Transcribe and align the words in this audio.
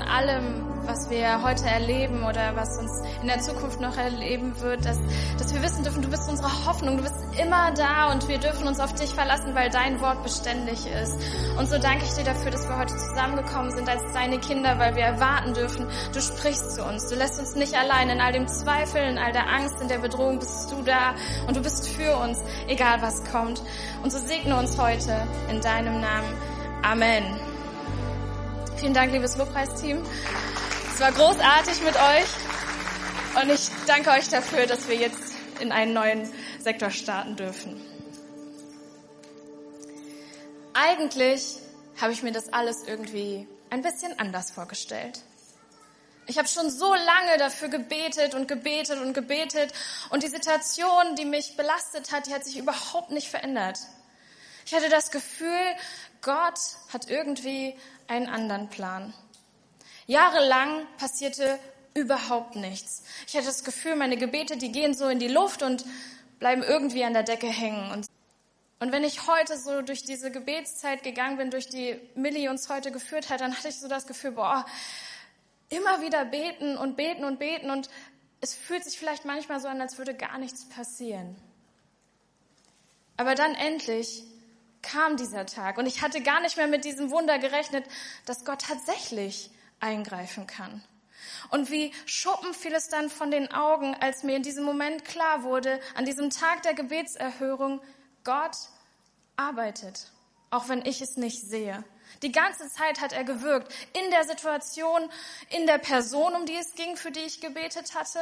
an 0.00 0.08
allem, 0.08 0.64
was 0.86 1.10
wir 1.10 1.42
heute 1.42 1.66
erleben 1.66 2.24
oder 2.24 2.56
was 2.56 2.78
uns 2.78 2.90
in 3.20 3.28
der 3.28 3.40
Zukunft 3.40 3.80
noch 3.80 3.96
erleben 3.96 4.58
wird, 4.60 4.84
dass, 4.84 4.98
dass 5.38 5.54
wir 5.54 5.62
wissen 5.62 5.84
dürfen, 5.84 6.02
du 6.02 6.08
bist 6.08 6.28
unsere 6.28 6.48
Hoffnung, 6.66 6.96
du 6.96 7.02
bist 7.02 7.16
immer 7.40 7.72
da 7.72 8.10
und 8.10 8.26
wir 8.28 8.38
dürfen 8.38 8.66
uns 8.66 8.80
auf 8.80 8.92
dich 8.94 9.10
verlassen, 9.10 9.54
weil 9.54 9.70
dein 9.70 10.00
Wort 10.00 10.22
beständig 10.22 10.86
ist. 10.86 11.16
Und 11.58 11.68
so 11.68 11.78
danke 11.78 12.04
ich 12.04 12.12
dir 12.14 12.24
dafür, 12.24 12.50
dass 12.50 12.68
wir 12.68 12.76
heute 12.76 12.96
zusammengekommen 12.96 13.70
sind 13.72 13.88
als 13.88 14.02
deine 14.12 14.38
Kinder, 14.38 14.78
weil 14.78 14.96
wir 14.96 15.04
erwarten 15.04 15.54
dürfen, 15.54 15.86
du 16.12 16.20
sprichst 16.20 16.74
zu 16.74 16.84
uns, 16.84 17.06
du 17.08 17.14
lässt 17.14 17.38
uns 17.38 17.54
nicht 17.54 17.74
allein 17.74 18.08
in 18.08 18.20
all 18.20 18.32
dem 18.32 18.48
Zweifel, 18.48 19.02
in 19.02 19.18
all 19.18 19.32
der 19.32 19.48
Angst, 19.48 19.80
in 19.80 19.88
der 19.88 19.98
Bedrohung 19.98 20.38
bist 20.38 20.72
du 20.72 20.82
da 20.82 21.14
und 21.46 21.56
du 21.56 21.62
bist 21.62 21.88
für 21.88 22.16
uns, 22.16 22.38
egal 22.68 23.02
was 23.02 23.22
kommt. 23.30 23.62
Und 24.02 24.10
so 24.10 24.18
segne 24.18 24.56
uns 24.56 24.78
heute 24.78 25.26
in 25.50 25.60
deinem 25.60 26.00
Namen. 26.00 26.34
Amen. 26.82 27.49
Vielen 28.80 28.94
Dank, 28.94 29.12
liebes 29.12 29.36
Lobpreisteam. 29.36 30.02
Es 30.90 31.00
war 31.00 31.12
großartig 31.12 31.82
mit 31.82 31.94
euch 31.96 33.42
und 33.42 33.50
ich 33.50 33.68
danke 33.86 34.08
euch 34.08 34.30
dafür, 34.30 34.64
dass 34.64 34.88
wir 34.88 34.96
jetzt 34.96 35.34
in 35.60 35.70
einen 35.70 35.92
neuen 35.92 36.32
Sektor 36.60 36.88
starten 36.88 37.36
dürfen. 37.36 37.78
Eigentlich 40.72 41.58
habe 42.00 42.14
ich 42.14 42.22
mir 42.22 42.32
das 42.32 42.54
alles 42.54 42.84
irgendwie 42.84 43.46
ein 43.68 43.82
bisschen 43.82 44.18
anders 44.18 44.50
vorgestellt. 44.50 45.20
Ich 46.26 46.38
habe 46.38 46.48
schon 46.48 46.70
so 46.70 46.94
lange 46.94 47.36
dafür 47.38 47.68
gebetet 47.68 48.34
und 48.34 48.48
gebetet 48.48 48.98
und 48.98 49.12
gebetet 49.12 49.74
und 50.08 50.22
die 50.22 50.28
Situation, 50.28 51.16
die 51.18 51.26
mich 51.26 51.54
belastet 51.54 52.12
hat, 52.12 52.28
die 52.28 52.32
hat 52.32 52.46
sich 52.46 52.56
überhaupt 52.56 53.10
nicht 53.10 53.28
verändert. 53.28 53.78
Ich 54.64 54.74
hatte 54.74 54.88
das 54.88 55.10
Gefühl, 55.10 55.76
Gott 56.22 56.58
hat 56.92 57.10
irgendwie 57.10 57.76
einen 58.10 58.26
anderen 58.26 58.68
Plan. 58.68 59.14
Jahrelang 60.06 60.86
passierte 60.98 61.58
überhaupt 61.94 62.56
nichts. 62.56 63.04
Ich 63.26 63.36
hatte 63.36 63.46
das 63.46 63.64
Gefühl, 63.64 63.96
meine 63.96 64.16
Gebete, 64.16 64.56
die 64.56 64.72
gehen 64.72 64.94
so 64.94 65.08
in 65.08 65.18
die 65.18 65.28
Luft 65.28 65.62
und 65.62 65.84
bleiben 66.38 66.62
irgendwie 66.62 67.04
an 67.04 67.12
der 67.12 67.22
Decke 67.22 67.46
hängen. 67.46 67.90
Und, 67.92 68.06
und 68.80 68.92
wenn 68.92 69.04
ich 69.04 69.26
heute 69.26 69.56
so 69.56 69.82
durch 69.82 70.04
diese 70.04 70.30
Gebetszeit 70.30 71.02
gegangen 71.02 71.36
bin, 71.36 71.50
durch 71.50 71.68
die 71.68 72.00
Millie 72.14 72.50
uns 72.50 72.68
heute 72.68 72.90
geführt 72.90 73.30
hat, 73.30 73.40
dann 73.40 73.56
hatte 73.56 73.68
ich 73.68 73.78
so 73.78 73.88
das 73.88 74.06
Gefühl, 74.06 74.32
boah, 74.32 74.66
immer 75.68 76.00
wieder 76.00 76.24
beten 76.24 76.76
und 76.76 76.96
beten 76.96 77.24
und 77.24 77.38
beten 77.38 77.70
und 77.70 77.88
es 78.40 78.54
fühlt 78.54 78.84
sich 78.84 78.98
vielleicht 78.98 79.24
manchmal 79.24 79.60
so 79.60 79.68
an, 79.68 79.80
als 79.80 79.98
würde 79.98 80.14
gar 80.14 80.38
nichts 80.38 80.68
passieren. 80.68 81.36
Aber 83.16 83.34
dann 83.34 83.54
endlich 83.54 84.24
kam 84.82 85.16
dieser 85.16 85.46
Tag 85.46 85.78
und 85.78 85.86
ich 85.86 86.02
hatte 86.02 86.22
gar 86.22 86.40
nicht 86.40 86.56
mehr 86.56 86.66
mit 86.66 86.84
diesem 86.84 87.10
Wunder 87.10 87.38
gerechnet, 87.38 87.84
dass 88.26 88.44
Gott 88.44 88.62
tatsächlich 88.62 89.50
eingreifen 89.80 90.46
kann. 90.46 90.82
Und 91.50 91.70
wie 91.70 91.92
Schuppen 92.06 92.54
fiel 92.54 92.74
es 92.74 92.88
dann 92.88 93.10
von 93.10 93.30
den 93.30 93.50
Augen, 93.52 93.94
als 94.00 94.22
mir 94.22 94.36
in 94.36 94.42
diesem 94.42 94.64
Moment 94.64 95.04
klar 95.04 95.42
wurde, 95.42 95.80
an 95.94 96.04
diesem 96.04 96.30
Tag 96.30 96.62
der 96.62 96.74
Gebetserhörung, 96.74 97.80
Gott 98.24 98.56
arbeitet, 99.36 100.10
auch 100.50 100.68
wenn 100.68 100.84
ich 100.84 101.00
es 101.00 101.16
nicht 101.16 101.40
sehe. 101.42 101.84
Die 102.22 102.32
ganze 102.32 102.68
Zeit 102.68 103.00
hat 103.00 103.12
er 103.12 103.24
gewirkt, 103.24 103.72
in 103.94 104.10
der 104.10 104.24
Situation, 104.24 105.08
in 105.50 105.66
der 105.66 105.78
Person, 105.78 106.34
um 106.34 106.44
die 106.44 106.56
es 106.56 106.74
ging, 106.74 106.96
für 106.96 107.10
die 107.10 107.20
ich 107.20 107.40
gebetet 107.40 107.94
hatte, 107.94 108.20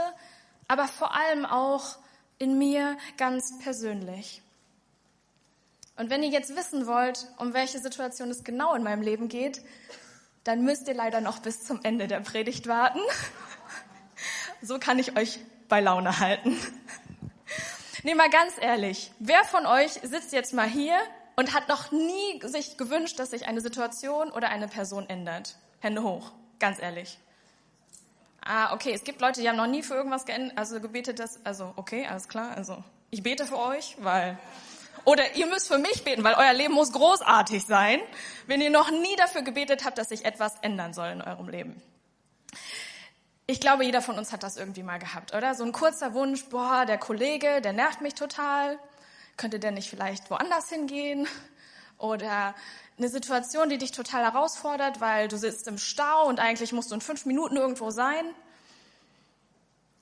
aber 0.69 0.87
vor 0.87 1.15
allem 1.15 1.47
auch 1.47 1.97
in 2.39 2.59
mir 2.59 2.97
ganz 3.17 3.59
persönlich. 3.59 4.43
Und 5.99 6.11
wenn 6.11 6.23
ihr 6.23 6.29
jetzt 6.29 6.55
wissen 6.55 6.87
wollt, 6.87 7.27
um 7.39 7.55
welche 7.55 7.81
Situation 7.81 8.31
es 8.31 8.45
genau 8.45 8.73
in 8.75 8.85
meinem 8.85 9.03
Leben 9.03 9.29
geht, 9.29 9.63
dann 10.45 10.63
müsst 10.63 10.87
ihr 10.87 10.95
leider 10.95 11.21
noch 11.21 11.41
bis 11.41 11.65
zum 11.65 11.81
Ende 11.83 12.07
der 12.07 12.21
Predigt 12.21 12.69
warten. 12.69 13.01
So 14.63 14.79
kann 14.79 14.99
ich 15.01 15.17
euch 15.17 15.41
bei 15.69 15.81
Laune 15.81 16.21
halten. 16.21 16.57
Nee, 18.05 18.15
mal 18.15 18.31
ganz 18.31 18.53
ehrlich, 18.61 19.13
wer 19.19 19.43
von 19.45 19.67
euch 19.67 19.93
sitzt 19.93 20.33
jetzt 20.33 20.55
mal 20.55 20.69
hier 20.69 20.97
und 21.35 21.53
hat 21.53 21.69
noch 21.69 21.91
nie 21.91 22.41
sich 22.45 22.77
gewünscht, 22.77 23.19
dass 23.19 23.31
sich 23.31 23.49
eine 23.49 23.61
Situation 23.61 24.31
oder 24.31 24.51
eine 24.51 24.69
Person 24.69 25.09
ändert? 25.09 25.57
Hände 25.81 26.05
hoch, 26.05 26.31
ganz 26.61 26.81
ehrlich. 26.81 27.19
Ah, 28.41 28.73
okay, 28.73 28.93
es 28.93 29.03
gibt 29.03 29.21
Leute, 29.21 29.41
die 29.41 29.49
haben 29.49 29.57
noch 29.57 29.67
nie 29.67 29.83
für 29.83 29.95
irgendwas 29.95 30.25
geändert, 30.25 30.57
also 30.57 30.81
gebetet, 30.81 31.19
dass, 31.19 31.45
also 31.45 31.73
okay, 31.75 32.07
alles 32.07 32.29
klar, 32.29 32.57
also 32.57 32.83
ich 33.11 33.25
bete 33.25 33.47
für 33.47 33.59
euch, 33.59 33.97
weil 33.99 34.39
oder 35.09 35.37
ihr 35.37 35.47
müsst 35.47 35.69
für 35.69 35.79
mich 35.79 36.05
beten, 36.05 36.23
weil 36.23 36.35
euer 36.35 36.53
Leben 36.53 36.75
muss 36.75 36.93
großartig 36.93 37.65
sein, 37.65 37.99
wenn 38.47 38.61
ihr 38.61 38.69
noch 38.69 38.91
nie 38.91 39.17
dafür 39.17 39.41
gebetet 39.41 39.87
habt, 39.87 39.97
dass 39.97 40.11
sich 40.11 40.27
etwas 40.27 40.57
ändern 40.61 40.93
soll 40.93 41.09
in 41.09 41.23
eurem 41.23 41.49
Leben. 41.49 41.81
Ich 43.47 43.59
glaube, 43.59 43.87
jeder 43.87 44.03
von 44.03 44.19
uns 44.19 44.33
hat 44.33 44.43
das 44.43 44.59
irgendwie 44.59 44.83
mal 44.83 44.99
gehabt, 44.99 45.35
oder? 45.35 45.55
So 45.55 45.65
ein 45.65 45.73
kurzer 45.73 46.13
Wunsch, 46.13 46.45
boah, 46.51 46.85
der 46.85 46.99
Kollege, 46.99 47.63
der 47.63 47.73
nervt 47.73 48.03
mich 48.03 48.17
total. 48.17 48.79
Könnte 49.39 49.59
der 49.59 49.71
nicht 49.71 49.89
vielleicht 49.89 50.31
woanders 50.31 50.69
hingehen? 50.69 51.27
Oder 51.97 52.55
eine 52.99 53.09
Situation, 53.09 53.71
die 53.71 53.79
dich 53.79 53.93
total 53.93 54.25
herausfordert, 54.25 55.01
weil 55.01 55.29
du 55.29 55.39
sitzt 55.39 55.69
im 55.69 55.79
Stau 55.79 56.27
und 56.27 56.39
eigentlich 56.39 56.75
musst 56.75 56.91
du 56.91 56.95
in 56.95 57.01
fünf 57.01 57.25
Minuten 57.25 57.57
irgendwo 57.57 57.91
sein. 57.91 58.27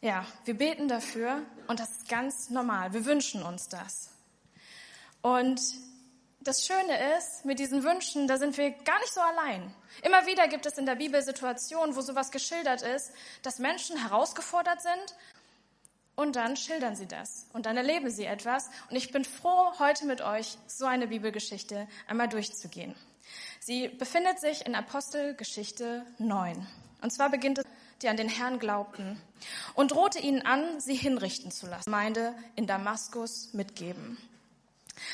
Ja, 0.00 0.26
wir 0.44 0.54
beten 0.54 0.88
dafür 0.88 1.42
und 1.68 1.78
das 1.78 1.92
ist 1.92 2.08
ganz 2.08 2.50
normal. 2.50 2.92
Wir 2.92 3.04
wünschen 3.04 3.44
uns 3.44 3.68
das. 3.68 4.15
Und 5.26 5.60
das 6.38 6.64
Schöne 6.64 7.16
ist, 7.16 7.44
mit 7.44 7.58
diesen 7.58 7.82
Wünschen, 7.82 8.28
da 8.28 8.38
sind 8.38 8.56
wir 8.56 8.70
gar 8.70 9.00
nicht 9.00 9.12
so 9.12 9.20
allein. 9.20 9.74
Immer 10.04 10.24
wieder 10.24 10.46
gibt 10.46 10.66
es 10.66 10.78
in 10.78 10.86
der 10.86 10.94
Bibel 10.94 11.20
Situationen, 11.20 11.96
wo 11.96 12.00
sowas 12.00 12.30
geschildert 12.30 12.82
ist, 12.82 13.10
dass 13.42 13.58
Menschen 13.58 13.96
herausgefordert 13.96 14.82
sind 14.82 15.16
und 16.14 16.36
dann 16.36 16.56
schildern 16.56 16.94
sie 16.94 17.08
das 17.08 17.48
und 17.52 17.66
dann 17.66 17.76
erleben 17.76 18.08
sie 18.08 18.24
etwas. 18.24 18.70
Und 18.88 18.94
ich 18.94 19.10
bin 19.10 19.24
froh, 19.24 19.72
heute 19.80 20.06
mit 20.06 20.20
euch 20.20 20.58
so 20.68 20.86
eine 20.86 21.08
Bibelgeschichte 21.08 21.88
einmal 22.06 22.28
durchzugehen. 22.28 22.94
Sie 23.58 23.88
befindet 23.88 24.38
sich 24.38 24.64
in 24.64 24.76
Apostelgeschichte 24.76 26.06
9. 26.18 26.64
Und 27.02 27.12
zwar 27.12 27.30
beginnt 27.30 27.58
es, 27.58 27.64
die 28.00 28.08
an 28.08 28.16
den 28.16 28.28
Herrn 28.28 28.60
glaubten 28.60 29.20
und 29.74 29.90
drohte 29.90 30.20
ihnen 30.20 30.42
an, 30.42 30.78
sie 30.78 30.94
hinrichten 30.94 31.50
zu 31.50 31.66
lassen. 31.66 31.86
Gemeinde 31.86 32.32
in 32.54 32.68
Damaskus 32.68 33.52
mitgeben. 33.54 34.18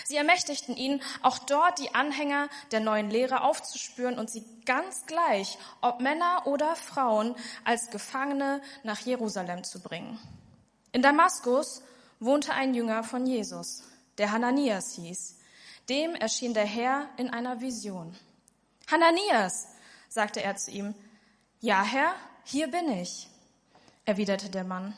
Sie 0.04 0.16
ermächtigten 0.16 0.76
ihn, 0.76 1.02
auch 1.22 1.38
dort 1.38 1.78
die 1.78 1.94
Anhänger 1.94 2.48
der 2.70 2.80
neuen 2.80 3.10
Lehre 3.10 3.42
aufzuspüren 3.42 4.18
und 4.18 4.30
sie 4.30 4.44
ganz 4.64 5.06
gleich, 5.06 5.58
ob 5.80 6.00
Männer 6.00 6.46
oder 6.46 6.76
Frauen, 6.76 7.34
als 7.64 7.90
Gefangene 7.90 8.62
nach 8.82 9.00
Jerusalem 9.00 9.64
zu 9.64 9.80
bringen. 9.80 10.18
In 10.92 11.02
Damaskus 11.02 11.82
wohnte 12.20 12.52
ein 12.52 12.74
Jünger 12.74 13.02
von 13.02 13.26
Jesus, 13.26 13.84
der 14.18 14.32
Hananias 14.32 14.94
hieß. 14.94 15.38
Dem 15.88 16.14
erschien 16.14 16.54
der 16.54 16.66
Herr 16.66 17.08
in 17.16 17.30
einer 17.30 17.60
Vision. 17.60 18.16
Hananias, 18.90 19.68
sagte 20.08 20.42
er 20.42 20.56
zu 20.56 20.70
ihm. 20.70 20.94
Ja, 21.60 21.82
Herr, 21.82 22.14
hier 22.44 22.68
bin 22.68 22.90
ich, 22.90 23.28
erwiderte 24.04 24.50
der 24.50 24.64
Mann. 24.64 24.94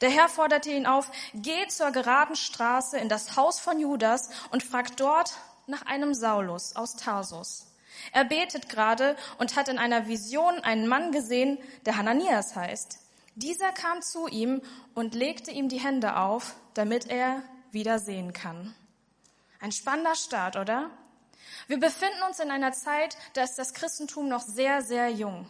Der 0.00 0.10
Herr 0.10 0.28
forderte 0.28 0.70
ihn 0.70 0.86
auf, 0.86 1.10
geh 1.34 1.66
zur 1.68 1.90
geraden 1.90 2.36
Straße 2.36 2.98
in 2.98 3.08
das 3.08 3.36
Haus 3.36 3.60
von 3.60 3.78
Judas 3.78 4.30
und 4.50 4.62
frag 4.62 4.96
dort 4.96 5.32
nach 5.66 5.86
einem 5.86 6.14
Saulus 6.14 6.76
aus 6.76 6.96
Tarsus. 6.96 7.66
Er 8.12 8.24
betet 8.24 8.68
gerade 8.68 9.16
und 9.38 9.56
hat 9.56 9.68
in 9.68 9.78
einer 9.78 10.06
Vision 10.06 10.60
einen 10.60 10.86
Mann 10.86 11.12
gesehen, 11.12 11.58
der 11.86 11.96
Hananias 11.96 12.56
heißt. 12.56 12.98
Dieser 13.34 13.72
kam 13.72 14.02
zu 14.02 14.26
ihm 14.26 14.62
und 14.94 15.14
legte 15.14 15.50
ihm 15.50 15.68
die 15.68 15.80
Hände 15.80 16.16
auf, 16.16 16.54
damit 16.74 17.08
er 17.08 17.42
wieder 17.70 17.98
sehen 17.98 18.32
kann. 18.32 18.74
Ein 19.60 19.72
spannender 19.72 20.14
Start, 20.14 20.56
oder? 20.56 20.90
Wir 21.66 21.78
befinden 21.78 22.22
uns 22.28 22.40
in 22.40 22.50
einer 22.50 22.72
Zeit, 22.72 23.16
da 23.34 23.42
ist 23.42 23.56
das 23.56 23.74
Christentum 23.74 24.28
noch 24.28 24.42
sehr, 24.42 24.82
sehr 24.82 25.10
jung. 25.10 25.46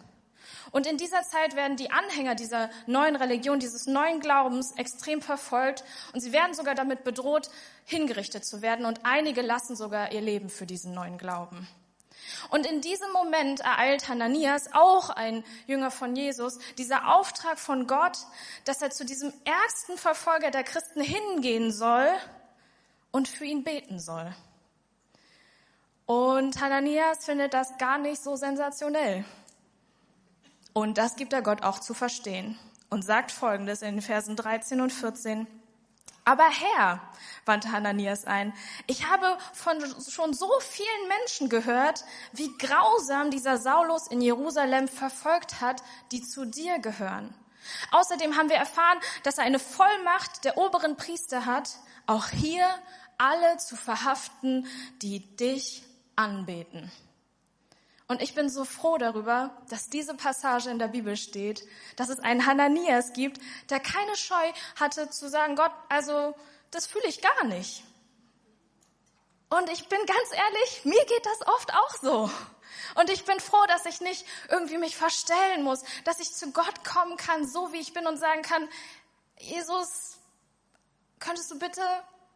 Und 0.73 0.87
in 0.87 0.97
dieser 0.97 1.23
Zeit 1.23 1.57
werden 1.57 1.77
die 1.77 1.91
Anhänger 1.91 2.35
dieser 2.35 2.71
neuen 2.87 3.17
Religion, 3.17 3.59
dieses 3.59 3.87
neuen 3.87 4.21
Glaubens 4.21 4.73
extrem 4.77 5.21
verfolgt 5.21 5.85
und 6.13 6.21
sie 6.21 6.33
werden 6.33 6.55
sogar 6.55 6.75
damit 6.75 7.05
bedroht, 7.05 7.51
hingerichtet 7.85 8.45
zu 8.45 8.63
werden 8.63 8.87
und 8.87 9.01
einige 9.05 9.43
lassen 9.43 9.77
sogar 9.77 10.13
ihr 10.13 10.21
Leben 10.21 10.49
für 10.49 10.67
diesen 10.67 10.95
neuen 10.95 11.19
Glauben. 11.19 11.67
Und 12.51 12.67
in 12.67 12.81
diesem 12.81 13.11
Moment 13.13 13.61
ereilt 13.61 14.09
Hananias, 14.09 14.71
auch 14.73 15.11
ein 15.11 15.45
Jünger 15.67 15.91
von 15.91 16.15
Jesus, 16.17 16.59
dieser 16.79 17.15
Auftrag 17.15 17.59
von 17.59 17.87
Gott, 17.87 18.19
dass 18.65 18.83
er 18.83 18.91
zu 18.91 19.05
diesem 19.05 19.33
ärgsten 19.45 19.99
Verfolger 19.99 20.51
der 20.51 20.65
Christen 20.65 21.01
hingehen 21.01 21.73
soll 21.73 22.09
und 23.11 23.29
für 23.29 23.45
ihn 23.45 23.65
beten 23.65 23.99
soll. 23.99 24.35
Und 26.07 26.61
Hananias 26.61 27.25
findet 27.25 27.55
das 27.55 27.79
gar 27.79 27.99
nicht 27.99 28.23
so 28.23 28.35
sensationell. 28.37 29.25
Und 30.73 30.99
das 30.99 31.17
gibt 31.17 31.33
er 31.33 31.43
Gott 31.43 31.63
auch 31.63 31.79
zu 31.79 31.95
verstehen 31.95 32.59
und 32.91 33.05
sagt 33.05 33.33
Folgendes 33.33 33.83
in 33.83 33.97
den 33.97 34.03
Versen 34.03 34.37
13 34.37 34.81
und 34.81 34.93
14. 34.93 35.47
Aber 36.25 36.49
Herr, 36.49 37.01
wandte 37.45 37.73
Hananias 37.73 38.25
ein, 38.25 38.53
ich 38.87 39.09
habe 39.09 39.39
von 39.53 39.79
schon 40.09 40.35
so 40.35 40.49
vielen 40.61 41.09
Menschen 41.09 41.49
gehört, 41.49 42.05
wie 42.33 42.57
grausam 42.59 43.31
dieser 43.31 43.59
Saulus 43.59 44.07
in 44.07 44.21
Jerusalem 44.21 44.87
verfolgt 44.87 45.61
hat, 45.61 45.83
die 46.13 46.23
zu 46.23 46.45
dir 46.45 46.79
gehören. 46.79 47.35
Außerdem 47.91 48.37
haben 48.37 48.49
wir 48.49 48.57
erfahren, 48.57 48.99
dass 49.23 49.39
er 49.39 49.45
eine 49.45 49.59
Vollmacht 49.59 50.45
der 50.45 50.59
oberen 50.59 50.97
Priester 50.97 51.47
hat, 51.47 51.79
auch 52.07 52.29
hier 52.29 52.67
alle 53.19 53.57
zu 53.59 53.77
verhaften, 53.77 54.67
die 55.03 55.37
dich 55.37 55.83
anbeten. 56.17 56.91
Und 58.11 58.21
ich 58.21 58.35
bin 58.35 58.49
so 58.49 58.65
froh 58.65 58.99
darüber, 58.99 59.57
dass 59.69 59.89
diese 59.89 60.17
Passage 60.17 60.69
in 60.69 60.81
der 60.81 60.89
Bibel 60.89 61.17
steht, 61.17 61.65
dass 61.95 62.09
es 62.09 62.19
einen 62.19 62.45
Hananias 62.45 63.13
gibt, 63.13 63.41
der 63.71 63.79
keine 63.79 64.17
Scheu 64.17 64.53
hatte 64.75 65.09
zu 65.11 65.29
sagen, 65.29 65.55
Gott, 65.55 65.71
also 65.89 66.35
das 66.73 66.89
fühle 66.89 67.07
ich 67.07 67.23
gar 67.23 67.45
nicht. 67.45 67.85
Und 69.49 69.71
ich 69.71 69.87
bin 69.87 70.01
ganz 70.07 70.33
ehrlich, 70.33 70.85
mir 70.85 71.05
geht 71.05 71.25
das 71.25 71.47
oft 71.47 71.73
auch 71.73 71.95
so. 72.03 72.31
Und 72.97 73.11
ich 73.11 73.25
bin 73.27 73.39
froh, 73.39 73.65
dass 73.69 73.87
ich 73.87 74.01
nicht 74.01 74.27
irgendwie 74.49 74.79
mich 74.79 74.97
verstellen 74.97 75.63
muss, 75.63 75.85
dass 76.03 76.19
ich 76.19 76.33
zu 76.33 76.51
Gott 76.51 76.85
kommen 76.85 77.17
kann, 77.17 77.47
so 77.47 77.73
wie 77.73 77.79
ich 77.79 77.95
bin 77.95 78.09
und 78.09 78.17
sagen 78.17 78.43
kann, 78.43 78.69
Jesus, 79.39 80.19
könntest 81.21 81.49
du 81.53 81.61
bitte 81.61 81.83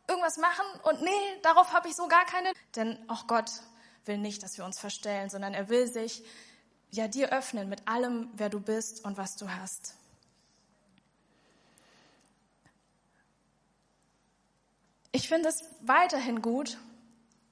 irgendwas 0.07 0.37
machen? 0.37 0.67
Und 0.85 1.03
nee, 1.03 1.41
darauf 1.43 1.73
habe 1.73 1.89
ich 1.89 1.97
so 1.97 2.07
gar 2.07 2.27
keine. 2.27 2.53
Denn 2.77 2.97
auch 3.11 3.27
Gott 3.27 3.51
will 4.07 4.19
nicht, 4.19 4.43
dass 4.43 4.59
wir 4.59 4.65
uns 4.65 4.79
verstellen, 4.79 5.31
sondern 5.31 5.55
er 5.55 5.69
will 5.69 5.87
sich 5.87 6.23
ja 6.91 7.09
dir 7.09 7.33
öffnen 7.33 7.69
mit 7.69 7.87
allem, 7.89 8.29
wer 8.35 8.49
du 8.49 8.61
bist 8.61 9.05
und 9.05 9.17
was 9.17 9.37
du 9.37 9.49
hast. 9.49 9.95
Ich 15.13 15.29
finde 15.29 15.49
es 15.49 15.65
weiterhin 15.81 16.43
gut, 16.43 16.79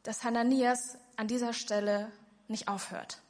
dass 0.03 0.25
Hananias 0.25 0.99
an 1.17 1.29
dieser 1.29 1.53
Stelle 1.53 2.11
nicht 2.49 2.69
aufhört, 2.69 3.21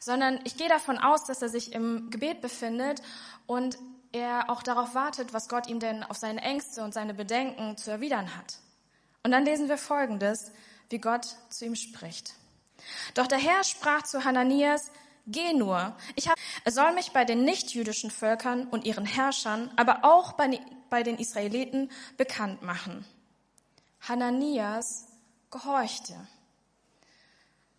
sondern 0.00 0.40
ich 0.44 0.56
gehe 0.56 0.68
davon 0.68 0.98
aus, 0.98 1.24
dass 1.24 1.42
er 1.42 1.48
sich 1.48 1.72
im 1.72 2.10
Gebet 2.10 2.40
befindet 2.40 3.02
und 3.46 3.78
er 4.12 4.50
auch 4.50 4.62
darauf 4.62 4.94
wartet, 4.94 5.32
was 5.32 5.48
Gott 5.48 5.66
ihm 5.66 5.80
denn 5.80 6.02
auf 6.02 6.16
seine 6.16 6.42
Ängste 6.42 6.82
und 6.82 6.94
seine 6.94 7.14
Bedenken 7.14 7.76
zu 7.76 7.90
erwidern 7.90 8.36
hat. 8.36 8.58
Und 9.22 9.32
dann 9.32 9.44
lesen 9.44 9.68
wir 9.68 9.78
Folgendes, 9.78 10.52
wie 10.92 10.98
Gott 10.98 11.26
zu 11.48 11.64
ihm 11.64 11.74
spricht. 11.74 12.34
Doch 13.14 13.26
der 13.26 13.38
Herr 13.38 13.64
sprach 13.64 14.02
zu 14.02 14.24
Hananias, 14.24 14.90
Geh 15.26 15.52
nur. 15.52 15.96
Ich 16.16 16.28
hab, 16.28 16.36
er 16.64 16.72
soll 16.72 16.92
mich 16.94 17.12
bei 17.12 17.24
den 17.24 17.44
nichtjüdischen 17.44 18.10
Völkern 18.10 18.66
und 18.66 18.84
ihren 18.84 19.06
Herrschern, 19.06 19.70
aber 19.76 20.04
auch 20.04 20.32
bei, 20.32 20.60
bei 20.90 21.04
den 21.04 21.16
Israeliten 21.16 21.92
bekannt 22.16 22.62
machen. 22.62 23.04
Hananias 24.00 25.06
gehorchte. 25.50 26.14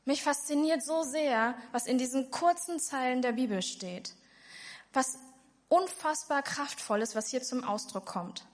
Mich 0.06 0.24
fasziniert 0.24 0.84
so 0.84 1.04
sehr, 1.04 1.56
was 1.74 1.86
in 1.86 1.98
diesen 1.98 2.32
kurzen 2.32 2.80
Zeilen 2.80 3.22
der 3.22 3.34
Bibel 3.34 3.62
steht. 3.62 4.14
Was 4.94 5.18
unfassbar 5.68 6.44
kraftvoll 6.44 7.02
ist, 7.02 7.16
was 7.16 7.30
hier 7.30 7.42
zum 7.42 7.64
Ausdruck 7.64 8.06
kommt. 8.06 8.46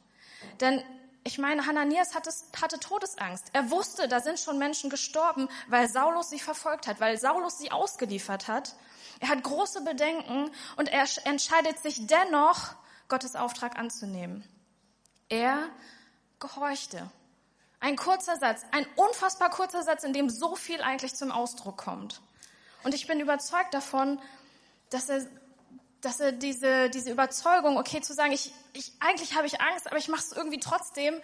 Denn 0.62 0.84
ich 1.30 1.38
meine, 1.38 1.68
Hananias 1.68 2.16
hatte, 2.16 2.32
hatte 2.60 2.80
Todesangst. 2.80 3.52
Er 3.54 3.70
wusste, 3.70 4.08
da 4.08 4.20
sind 4.20 4.40
schon 4.40 4.58
Menschen 4.58 4.90
gestorben, 4.90 5.48
weil 5.68 5.88
Saulus 5.88 6.32
sie 6.32 6.40
verfolgt 6.40 6.88
hat, 6.88 7.00
weil 7.00 7.20
Saulus 7.20 7.60
sie 7.60 7.72
ausgeliefert 7.72 8.48
hat. 8.48 8.76
Er 9.20 9.30
hat 9.30 9.44
große 9.44 9.82
Bedenken 9.82 10.50
und 10.76 10.90
er 10.90 11.06
entscheidet 11.26 11.78
sich 11.80 12.08
dennoch, 12.08 12.74
Gottes 13.10 13.36
Auftrag 13.36 13.78
anzunehmen. 13.78 14.44
Er 15.30 15.70
gehorchte. 16.40 17.12
Ein 17.80 17.96
kurzer 17.96 18.38
Satz, 18.38 18.64
ein 18.72 18.88
unfassbar 18.96 19.52
kurzer 19.52 19.84
Satz, 19.84 20.04
in 20.04 20.14
dem 20.14 20.32
so 20.32 20.56
viel 20.56 20.82
eigentlich 20.82 21.14
zum 21.14 21.32
Ausdruck 21.32 21.78
kommt. 21.78 22.22
Und 22.84 22.96
ich 22.96 23.06
bin 23.06 23.20
überzeugt 23.20 23.76
davon, 23.76 24.20
dass 24.90 25.10
er 25.10 25.28
dass 26.02 26.20
er 26.20 26.32
diese, 26.32 26.90
diese 26.90 27.12
Überzeugung, 27.12 27.78
okay, 27.78 28.02
zu 28.02 28.14
sagen, 28.14 28.32
ich, 28.32 28.54
ich, 28.74 28.92
eigentlich 29.00 29.36
habe 29.36 29.48
ich 29.48 29.62
Angst, 29.62 29.88
aber 29.88 29.98
ich 29.98 30.08
mache 30.08 30.22
es 30.22 30.32
irgendwie 30.32 30.60
trotzdem, 30.60 31.20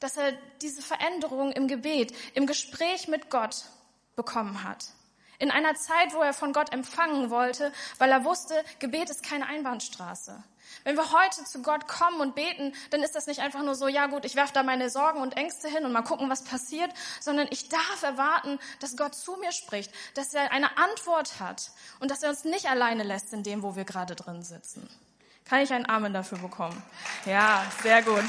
dass 0.00 0.16
er 0.16 0.32
diese 0.60 0.82
Veränderung 0.82 1.52
im 1.52 1.68
Gebet, 1.68 2.14
im 2.34 2.46
Gespräch 2.46 3.08
mit 3.08 3.30
Gott 3.30 3.64
bekommen 4.16 4.62
hat. 4.62 4.86
In 5.38 5.50
einer 5.50 5.74
Zeit, 5.74 6.14
wo 6.14 6.20
er 6.20 6.32
von 6.32 6.52
Gott 6.52 6.72
empfangen 6.72 7.30
wollte, 7.30 7.72
weil 7.98 8.10
er 8.10 8.24
wusste, 8.24 8.54
Gebet 8.78 9.10
ist 9.10 9.22
keine 9.22 9.46
Einbahnstraße. 9.46 10.42
Wenn 10.84 10.96
wir 10.96 11.12
heute 11.12 11.44
zu 11.44 11.62
Gott 11.62 11.86
kommen 11.88 12.20
und 12.20 12.34
beten, 12.34 12.74
dann 12.90 13.02
ist 13.02 13.14
das 13.14 13.26
nicht 13.26 13.40
einfach 13.40 13.62
nur 13.62 13.74
so, 13.74 13.88
ja 13.88 14.06
gut, 14.06 14.24
ich 14.24 14.34
werfe 14.34 14.52
da 14.52 14.62
meine 14.62 14.90
Sorgen 14.90 15.20
und 15.20 15.36
Ängste 15.36 15.68
hin 15.68 15.84
und 15.84 15.92
mal 15.92 16.02
gucken, 16.02 16.30
was 16.30 16.44
passiert, 16.44 16.90
sondern 17.20 17.48
ich 17.50 17.68
darf 17.68 18.02
erwarten, 18.02 18.58
dass 18.80 18.96
Gott 18.96 19.14
zu 19.14 19.36
mir 19.36 19.52
spricht, 19.52 19.90
dass 20.14 20.34
er 20.34 20.52
eine 20.52 20.76
Antwort 20.76 21.40
hat 21.40 21.70
und 22.00 22.10
dass 22.10 22.22
er 22.22 22.30
uns 22.30 22.44
nicht 22.44 22.68
alleine 22.68 23.02
lässt 23.02 23.32
in 23.32 23.42
dem, 23.42 23.62
wo 23.62 23.76
wir 23.76 23.84
gerade 23.84 24.14
drin 24.14 24.42
sitzen. 24.42 24.88
Kann 25.44 25.60
ich 25.60 25.72
einen 25.72 25.88
Amen 25.88 26.12
dafür 26.12 26.38
bekommen? 26.38 26.82
Ja, 27.26 27.64
sehr 27.82 28.02
gut. 28.02 28.24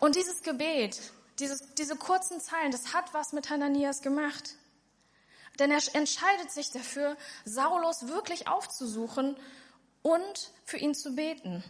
Und 0.00 0.16
dieses 0.16 0.42
Gebet, 0.42 1.00
dieses, 1.38 1.74
diese 1.74 1.96
kurzen 1.96 2.40
Zeilen, 2.40 2.70
das 2.70 2.94
hat 2.94 3.12
was 3.12 3.32
mit 3.32 3.50
Hananias 3.50 4.00
gemacht. 4.00 4.54
Denn 5.58 5.70
er 5.70 5.80
entscheidet 5.94 6.50
sich 6.52 6.70
dafür, 6.70 7.16
Saulus 7.44 8.08
wirklich 8.08 8.48
aufzusuchen 8.48 9.36
und 10.02 10.52
für 10.64 10.78
ihn 10.78 10.94
zu 10.94 11.14
beten. 11.14 11.64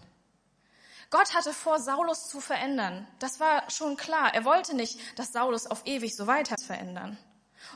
Gott 1.10 1.34
hatte 1.34 1.54
vor, 1.54 1.80
Saulus 1.80 2.28
zu 2.28 2.40
verändern. 2.40 3.08
Das 3.18 3.40
war 3.40 3.68
schon 3.70 3.96
klar. 3.96 4.34
Er 4.34 4.44
wollte 4.44 4.76
nicht, 4.76 5.00
dass 5.18 5.32
Saulus 5.32 5.66
auf 5.66 5.86
ewig 5.86 6.14
so 6.14 6.26
weiter 6.26 6.56
verändern. 6.58 7.16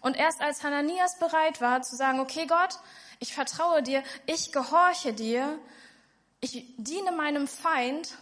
Und 0.00 0.16
erst 0.16 0.40
als 0.40 0.62
Hananias 0.62 1.18
bereit 1.18 1.60
war 1.60 1.82
zu 1.82 1.96
sagen, 1.96 2.20
okay 2.20 2.46
Gott, 2.46 2.78
ich 3.18 3.34
vertraue 3.34 3.82
dir, 3.82 4.02
ich 4.26 4.52
gehorche 4.52 5.12
dir, 5.12 5.58
ich 6.40 6.64
diene 6.76 7.12
meinem 7.12 7.46
Feind, 7.46 8.16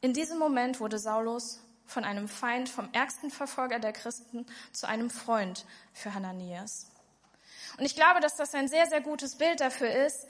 in 0.00 0.12
diesem 0.12 0.38
Moment 0.38 0.78
wurde 0.78 0.98
Saulus 0.98 1.60
von 1.86 2.04
einem 2.04 2.28
Feind, 2.28 2.68
vom 2.68 2.88
ärgsten 2.92 3.30
Verfolger 3.30 3.78
der 3.78 3.92
Christen 3.92 4.46
zu 4.72 4.86
einem 4.86 5.08
Freund 5.08 5.64
für 5.92 6.12
Hananias. 6.12 6.90
Und 7.78 7.84
ich 7.84 7.94
glaube, 7.94 8.20
dass 8.20 8.36
das 8.36 8.54
ein 8.54 8.68
sehr, 8.68 8.86
sehr 8.86 9.00
gutes 9.00 9.36
Bild 9.36 9.60
dafür 9.60 9.90
ist, 9.90 10.26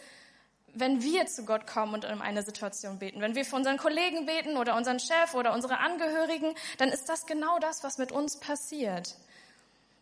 wenn 0.75 1.03
wir 1.03 1.27
zu 1.27 1.45
Gott 1.45 1.67
kommen 1.67 1.95
und 1.95 2.05
um 2.05 2.21
eine 2.21 2.43
Situation 2.43 2.99
beten. 2.99 3.21
Wenn 3.21 3.35
wir 3.35 3.45
für 3.45 3.57
unseren 3.57 3.79
Kollegen 3.79 4.27
beten 4.27 4.57
oder 4.57 4.77
unseren 4.77 5.01
Chef 5.01 5.35
oder 5.35 5.55
unsere 5.55 5.79
Angehörigen, 5.79 6.55
dann 6.79 6.91
ist 6.91 7.09
das 7.09 7.27
genau 7.27 7.59
das, 7.59 7.83
was 7.83 7.99
mit 7.99 8.13
uns 8.13 8.39
passiert. 8.39 9.17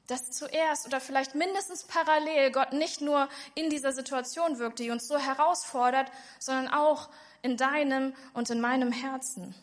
Dass 0.06 0.30
zuerst 0.30 0.86
oder 0.86 1.00
vielleicht 1.00 1.34
mindestens 1.34 1.84
parallel 1.84 2.52
Gott 2.52 2.72
nicht 2.72 3.00
nur 3.00 3.28
in 3.54 3.70
dieser 3.70 3.92
Situation 3.92 4.58
wirkt, 4.58 4.78
die 4.78 4.90
uns 4.90 5.08
so 5.08 5.18
herausfordert, 5.18 6.10
sondern 6.38 6.68
auch 6.68 7.08
in 7.42 7.56
deinem 7.56 8.14
und 8.34 8.50
in 8.50 8.60
meinem 8.60 8.92
Herzen. 8.92 9.54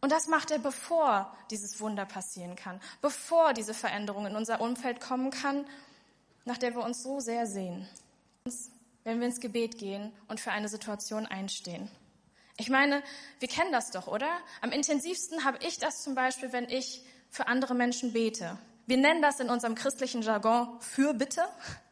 Und 0.00 0.12
das 0.12 0.28
macht 0.28 0.50
er, 0.50 0.58
bevor 0.58 1.36
dieses 1.50 1.80
Wunder 1.80 2.06
passieren 2.06 2.56
kann, 2.56 2.80
bevor 3.02 3.52
diese 3.52 3.74
Veränderung 3.74 4.26
in 4.26 4.36
unser 4.36 4.60
Umfeld 4.60 5.00
kommen 5.00 5.30
kann 5.30 5.66
nach 6.44 6.58
der 6.58 6.74
wir 6.74 6.82
uns 6.82 7.02
so 7.02 7.20
sehr 7.20 7.46
sehen, 7.46 7.88
wenn 9.04 9.20
wir 9.20 9.26
ins 9.26 9.40
Gebet 9.40 9.78
gehen 9.78 10.12
und 10.28 10.40
für 10.40 10.50
eine 10.50 10.68
Situation 10.68 11.26
einstehen. 11.26 11.88
Ich 12.56 12.68
meine, 12.68 13.02
wir 13.38 13.48
kennen 13.48 13.72
das 13.72 13.90
doch, 13.90 14.06
oder? 14.06 14.28
Am 14.60 14.72
intensivsten 14.72 15.44
habe 15.44 15.58
ich 15.66 15.78
das 15.78 16.02
zum 16.02 16.14
Beispiel, 16.14 16.52
wenn 16.52 16.68
ich 16.68 17.02
für 17.30 17.46
andere 17.46 17.74
Menschen 17.74 18.12
bete. 18.12 18.58
Wir 18.86 18.96
nennen 18.96 19.22
das 19.22 19.40
in 19.40 19.50
unserem 19.50 19.74
christlichen 19.74 20.22
Jargon 20.22 20.80
Fürbitte. 20.80 21.42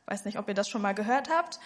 Weiß 0.06 0.24
nicht, 0.24 0.38
ob 0.38 0.48
ihr 0.48 0.54
das 0.54 0.68
schon 0.68 0.82
mal 0.82 0.94
gehört 0.94 1.28
habt. 1.30 1.60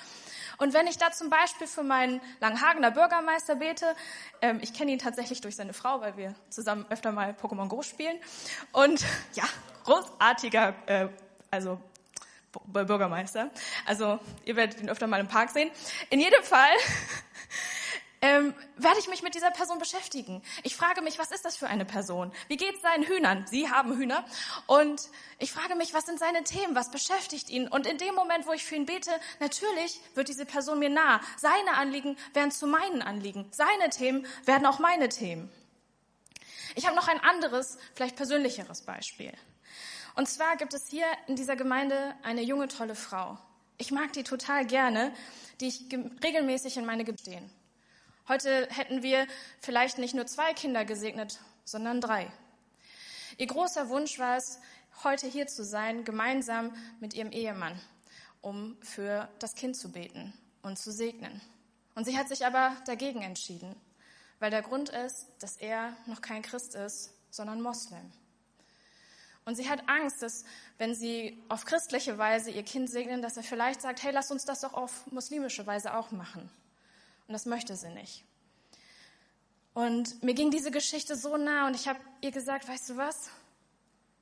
Und 0.58 0.74
wenn 0.74 0.86
ich 0.86 0.98
da 0.98 1.10
zum 1.10 1.30
Beispiel 1.30 1.66
für 1.66 1.82
meinen 1.82 2.20
Langhagener 2.40 2.90
Bürgermeister 2.90 3.56
bete, 3.56 3.96
ähm, 4.40 4.60
ich 4.62 4.72
kenne 4.72 4.92
ihn 4.92 4.98
tatsächlich 4.98 5.40
durch 5.40 5.56
seine 5.56 5.72
Frau, 5.72 6.00
weil 6.00 6.16
wir 6.16 6.34
zusammen 6.50 6.86
öfter 6.90 7.12
mal 7.12 7.32
Pokémon 7.32 7.68
Go 7.68 7.82
spielen. 7.82 8.16
Und 8.72 9.04
ja, 9.34 9.44
großartiger, 9.84 10.74
äh, 10.86 11.08
also 11.50 11.80
Bürgermeister. 12.66 13.50
Also 13.86 14.20
ihr 14.44 14.56
werdet 14.56 14.80
ihn 14.80 14.88
öfter 14.88 15.06
mal 15.06 15.20
im 15.20 15.28
Park 15.28 15.50
sehen. 15.50 15.70
In 16.10 16.20
jedem 16.20 16.42
Fall 16.42 16.70
ähm, 18.22 18.54
werde 18.76 19.00
ich 19.00 19.08
mich 19.08 19.22
mit 19.22 19.34
dieser 19.34 19.50
Person 19.50 19.80
beschäftigen. 19.80 20.42
Ich 20.62 20.76
frage 20.76 21.02
mich, 21.02 21.18
was 21.18 21.32
ist 21.32 21.44
das 21.44 21.56
für 21.56 21.66
eine 21.66 21.84
Person? 21.84 22.32
Wie 22.46 22.56
geht 22.56 22.76
es 22.76 22.80
seinen 22.80 23.04
Hühnern? 23.04 23.44
Sie 23.48 23.68
haben 23.68 23.96
Hühner. 23.96 24.24
Und 24.68 25.08
ich 25.40 25.50
frage 25.50 25.74
mich, 25.74 25.92
was 25.92 26.06
sind 26.06 26.20
seine 26.20 26.44
Themen? 26.44 26.76
Was 26.76 26.92
beschäftigt 26.92 27.50
ihn? 27.50 27.66
Und 27.66 27.86
in 27.86 27.98
dem 27.98 28.14
Moment, 28.14 28.46
wo 28.46 28.52
ich 28.52 28.64
für 28.64 28.76
ihn 28.76 28.86
bete, 28.86 29.10
natürlich 29.40 30.00
wird 30.14 30.28
diese 30.28 30.46
Person 30.46 30.78
mir 30.78 30.88
nah. 30.88 31.20
Seine 31.36 31.74
Anliegen 31.74 32.16
werden 32.32 32.52
zu 32.52 32.68
meinen 32.68 33.02
Anliegen. 33.02 33.48
Seine 33.50 33.90
Themen 33.90 34.24
werden 34.44 34.66
auch 34.66 34.78
meine 34.78 35.08
Themen. 35.08 35.50
Ich 36.76 36.86
habe 36.86 36.94
noch 36.94 37.08
ein 37.08 37.20
anderes, 37.20 37.76
vielleicht 37.94 38.14
persönlicheres 38.14 38.82
Beispiel. 38.82 39.32
Und 40.14 40.28
zwar 40.28 40.56
gibt 40.56 40.74
es 40.74 40.88
hier 40.88 41.06
in 41.26 41.34
dieser 41.34 41.56
Gemeinde 41.56 42.14
eine 42.22 42.42
junge, 42.42 42.68
tolle 42.68 42.94
Frau. 42.94 43.36
Ich 43.78 43.90
mag 43.90 44.12
die 44.12 44.22
total 44.22 44.64
gerne, 44.64 45.12
die 45.60 45.66
ich 45.66 45.86
regelmäßig 46.22 46.76
in 46.76 46.86
meine 46.86 47.04
Gebete 47.04 47.22
stehen. 47.22 47.61
Heute 48.28 48.68
hätten 48.70 49.02
wir 49.02 49.26
vielleicht 49.60 49.98
nicht 49.98 50.14
nur 50.14 50.26
zwei 50.26 50.54
Kinder 50.54 50.84
gesegnet, 50.84 51.40
sondern 51.64 52.00
drei. 52.00 52.30
Ihr 53.36 53.48
großer 53.48 53.88
Wunsch 53.88 54.18
war 54.20 54.36
es, 54.36 54.60
heute 55.02 55.26
hier 55.26 55.48
zu 55.48 55.64
sein, 55.64 56.04
gemeinsam 56.04 56.72
mit 57.00 57.14
ihrem 57.14 57.32
Ehemann, 57.32 57.80
um 58.40 58.76
für 58.80 59.28
das 59.40 59.56
Kind 59.56 59.76
zu 59.76 59.90
beten 59.90 60.32
und 60.62 60.78
zu 60.78 60.92
segnen. 60.92 61.40
Und 61.96 62.04
sie 62.04 62.16
hat 62.16 62.28
sich 62.28 62.46
aber 62.46 62.76
dagegen 62.86 63.22
entschieden, 63.22 63.74
weil 64.38 64.50
der 64.50 64.62
Grund 64.62 64.90
ist, 64.90 65.26
dass 65.40 65.56
er 65.56 65.96
noch 66.06 66.20
kein 66.20 66.42
Christ 66.42 66.76
ist, 66.76 67.12
sondern 67.30 67.60
Moslem. 67.60 68.12
Und 69.44 69.56
sie 69.56 69.68
hat 69.68 69.88
Angst, 69.88 70.22
dass 70.22 70.44
wenn 70.78 70.94
sie 70.94 71.42
auf 71.48 71.64
christliche 71.64 72.18
Weise 72.18 72.52
ihr 72.52 72.62
Kind 72.62 72.88
segnen, 72.88 73.20
dass 73.20 73.36
er 73.36 73.42
vielleicht 73.42 73.82
sagt, 73.82 74.04
hey, 74.04 74.12
lass 74.12 74.30
uns 74.30 74.44
das 74.44 74.60
doch 74.60 74.74
auf 74.74 75.10
muslimische 75.10 75.66
Weise 75.66 75.94
auch 75.94 76.12
machen. 76.12 76.48
Und 77.26 77.32
das 77.32 77.46
möchte 77.46 77.76
sie 77.76 77.90
nicht. 77.90 78.24
Und 79.74 80.22
mir 80.22 80.34
ging 80.34 80.50
diese 80.50 80.70
Geschichte 80.70 81.16
so 81.16 81.36
nah 81.36 81.66
und 81.66 81.74
ich 81.74 81.88
habe 81.88 81.98
ihr 82.20 82.30
gesagt, 82.30 82.68
weißt 82.68 82.90
du 82.90 82.96
was? 82.96 83.30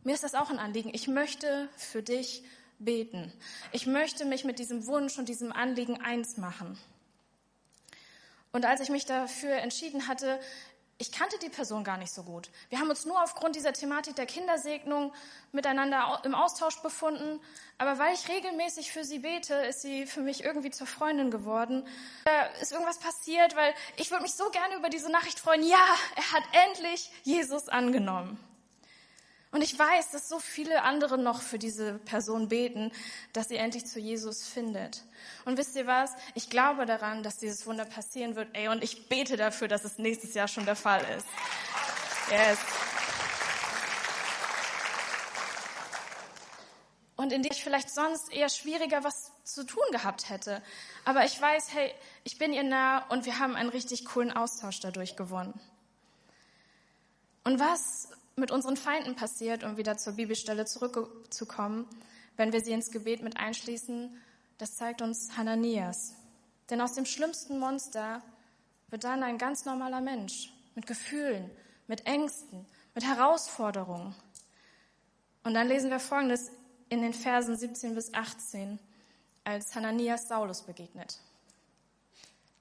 Mir 0.05 0.15
ist 0.15 0.23
das 0.23 0.35
auch 0.35 0.51
ein 0.51 0.59
Anliegen. 0.59 0.91
Ich 0.95 1.09
möchte 1.09 1.69
für 1.77 2.03
dich 2.03 2.45
beten. 2.79 3.33
Ich 3.73 3.87
möchte 3.87 4.25
mich 4.25 4.45
mit 4.45 4.59
diesem 4.59 4.87
Wunsch 4.87 5.19
und 5.19 5.29
diesem 5.29 5.53
Anliegen 5.53 6.01
eins 6.01 6.37
machen. 6.37 6.79
Und 8.53 8.65
als 8.65 8.81
ich 8.81 8.89
mich 8.89 9.07
dafür 9.07 9.57
entschieden 9.57 10.09
hatte, 10.09 10.41
ich 11.01 11.13
kannte 11.13 11.39
die 11.39 11.49
Person 11.49 11.83
gar 11.83 11.97
nicht 11.97 12.13
so 12.13 12.23
gut. 12.23 12.51
Wir 12.69 12.79
haben 12.79 12.91
uns 12.91 13.07
nur 13.07 13.23
aufgrund 13.23 13.57
dieser 13.57 13.73
Thematik 13.73 14.17
der 14.17 14.27
Kindersegnung 14.27 15.15
miteinander 15.51 16.21
im 16.25 16.35
Austausch 16.35 16.77
befunden. 16.83 17.41
Aber 17.79 17.99
weil 17.99 18.13
ich 18.13 18.29
regelmäßig 18.29 18.93
für 18.93 19.03
sie 19.03 19.21
bete, 19.21 19.55
ist 19.55 19.81
sie 19.81 20.05
für 20.05 20.21
mich 20.21 20.45
irgendwie 20.45 20.71
zur 20.71 20.87
Freundin 20.87 21.31
geworden. 21.31 21.87
Da 22.27 22.43
ist 22.61 22.73
irgendwas 22.73 22.99
passiert, 22.99 23.57
weil 23.57 23.73
ich 23.97 24.11
würde 24.11 24.25
mich 24.25 24.35
so 24.35 24.51
gerne 24.51 24.77
über 24.77 24.91
diese 24.91 25.11
Nachricht 25.11 25.41
freuen. 25.41 25.67
Ja, 25.67 25.83
er 26.17 26.33
hat 26.33 26.43
endlich 26.69 27.11
Jesus 27.23 27.71
angenommen. 27.71 28.39
Und 29.53 29.63
ich 29.63 29.77
weiß, 29.77 30.13
dass 30.13 30.29
so 30.29 30.39
viele 30.39 30.83
andere 30.83 31.19
noch 31.19 31.43
für 31.43 31.59
diese 31.59 31.95
Person 31.95 32.49
beten, 32.49 32.93
dass 33.33 33.49
sie 33.49 33.57
endlich 33.57 33.85
zu 33.85 33.99
Jesus 33.99 34.47
findet. 34.47 35.03
Und 35.45 35.59
wisst 35.59 35.75
ihr 35.75 35.89
was? 35.89 36.13
Ich 36.35 36.51
glaube 36.51 36.87
daran, 36.87 37.25
dass 37.25 37.39
dieses 37.39 37.67
Wunder 37.67 37.85
passieren 37.85 38.37
wird. 38.37 38.49
Ey, 38.53 38.69
und 38.69 38.85
ich 38.85 39.09
bete 39.09 39.37
dafür, 39.37 39.67
dass 39.67 39.85
es 39.85 39.99
nächstes 39.99 40.35
Jahr 40.35 40.47
schon 40.47 40.67
der 40.67 40.77
Fall 40.77 41.05
ist. 41.17 41.27
Yes. 42.31 42.59
Und 47.17 47.33
in 47.33 47.43
dem 47.43 47.53
ich 47.53 47.65
vielleicht 47.65 47.91
sonst 47.91 48.33
eher 48.33 48.49
schwieriger 48.49 49.03
was 49.03 49.33
zu 49.43 49.65
tun 49.65 49.83
gehabt 49.91 50.31
hätte. 50.31 50.63
Aber 51.05 51.25
ich 51.25 51.39
weiß, 51.39 51.75
hey, 51.75 51.93
ich 52.23 52.39
bin 52.39 52.53
ihr 52.53 52.63
nah 52.63 53.05
und 53.09 53.27
wir 53.27 53.41
haben 53.41 53.57
einen 53.57 53.69
richtig 53.69 54.05
coolen 54.05 54.33
Austausch 54.33 54.79
dadurch 54.79 55.17
gewonnen. 55.17 55.61
Und 57.43 57.59
was 57.59 58.09
mit 58.37 58.51
unseren 58.51 58.77
Feinden 58.77 59.17
passiert, 59.17 59.65
um 59.65 59.77
wieder 59.77 59.97
zur 59.97 60.15
Bibelstelle 60.15 60.65
zurückzukommen, 60.65 61.87
wenn 62.37 62.53
wir 62.53 62.61
sie 62.61 62.73
ins 62.73 62.91
Gebet 62.91 63.23
mit 63.23 63.37
einschließen, 63.37 64.17
das 64.59 64.77
zeigt 64.77 65.03
uns 65.03 65.37
Hananias. 65.37 66.15
Denn 66.71 66.81
aus 66.81 66.95
dem 66.95 67.05
schlimmsten 67.05 67.59
Monster 67.59 68.23
wird 68.89 69.05
dann 69.05 69.23
ein 69.23 69.39
ganz 69.39 69.65
normaler 69.65 70.01
Mensch 70.01 70.53
mit 70.75 70.87
Gefühlen, 70.87 71.51
mit 71.87 72.07
Ängsten, 72.07 72.67
mit 72.95 73.05
Herausforderungen. 73.05 74.15
Und 75.43 75.55
dann 75.55 75.69
lesen 75.69 75.91
wir 75.91 76.01
Folgendes 76.01 76.51
in 76.89 77.03
den 77.03 77.15
Versen 77.15 77.57
17 77.57 77.95
bis 77.95 78.13
18, 78.15 78.79
als 79.45 79.75
Hananias 79.75 80.29
Saulus 80.29 80.63
begegnet. 80.63 81.19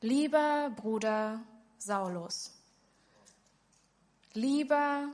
Lieber 0.01 0.71
Bruder 0.75 1.41
Saulus, 1.77 2.53
lieber 4.33 5.09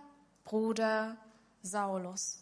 Bruder 0.46 1.18
Saulus. 1.64 2.40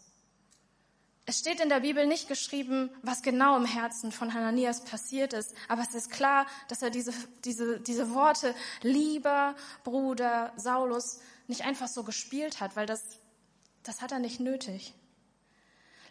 Es 1.25 1.39
steht 1.39 1.61
in 1.61 1.69
der 1.69 1.79
Bibel 1.79 2.05
nicht 2.05 2.27
geschrieben, 2.27 2.89
was 3.01 3.21
genau 3.21 3.55
im 3.55 3.65
Herzen 3.65 4.11
von 4.11 4.33
Hananias 4.33 4.83
passiert 4.83 5.31
ist, 5.31 5.55
aber 5.69 5.81
es 5.81 5.95
ist 5.95 6.11
klar, 6.11 6.45
dass 6.67 6.81
er 6.81 6.89
diese, 6.89 7.13
diese, 7.45 7.79
diese 7.79 8.13
Worte, 8.13 8.53
lieber 8.81 9.55
Bruder 9.85 10.51
Saulus, 10.57 11.21
nicht 11.47 11.63
einfach 11.63 11.87
so 11.87 12.03
gespielt 12.03 12.59
hat, 12.59 12.75
weil 12.75 12.85
das, 12.85 13.01
das 13.83 14.01
hat 14.01 14.11
er 14.11 14.19
nicht 14.19 14.41
nötig. 14.41 14.93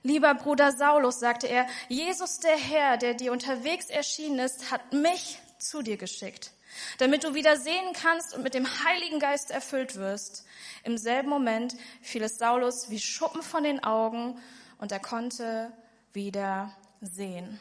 Lieber 0.02 0.34
Bruder 0.34 0.72
Saulus, 0.72 1.20
sagte 1.20 1.46
er, 1.46 1.66
Jesus 1.90 2.38
der 2.38 2.56
Herr, 2.56 2.96
der 2.96 3.12
dir 3.12 3.32
unterwegs 3.32 3.90
erschienen 3.90 4.38
ist, 4.38 4.70
hat 4.70 4.94
mich 4.94 5.38
zu 5.58 5.82
dir 5.82 5.98
geschickt 5.98 6.52
damit 6.98 7.24
du 7.24 7.34
wieder 7.34 7.56
sehen 7.56 7.92
kannst 7.94 8.34
und 8.34 8.42
mit 8.42 8.54
dem 8.54 8.66
Heiligen 8.84 9.18
Geist 9.18 9.50
erfüllt 9.50 9.96
wirst. 9.96 10.44
Im 10.84 10.98
selben 10.98 11.28
Moment 11.28 11.76
fiel 12.00 12.22
es 12.22 12.38
Saulus 12.38 12.90
wie 12.90 13.00
Schuppen 13.00 13.42
von 13.42 13.64
den 13.64 13.82
Augen 13.84 14.38
und 14.78 14.92
er 14.92 15.00
konnte 15.00 15.72
wieder 16.12 16.76
sehen. 17.00 17.60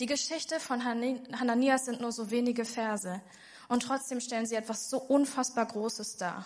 Die 0.00 0.06
Geschichte 0.06 0.58
von 0.58 0.84
Hananias 0.84 1.84
sind 1.84 2.00
nur 2.00 2.12
so 2.12 2.30
wenige 2.30 2.64
Verse 2.64 3.20
und 3.68 3.84
trotzdem 3.84 4.20
stellen 4.20 4.46
sie 4.46 4.56
etwas 4.56 4.90
so 4.90 4.98
unfassbar 4.98 5.66
Großes 5.66 6.16
dar. 6.16 6.44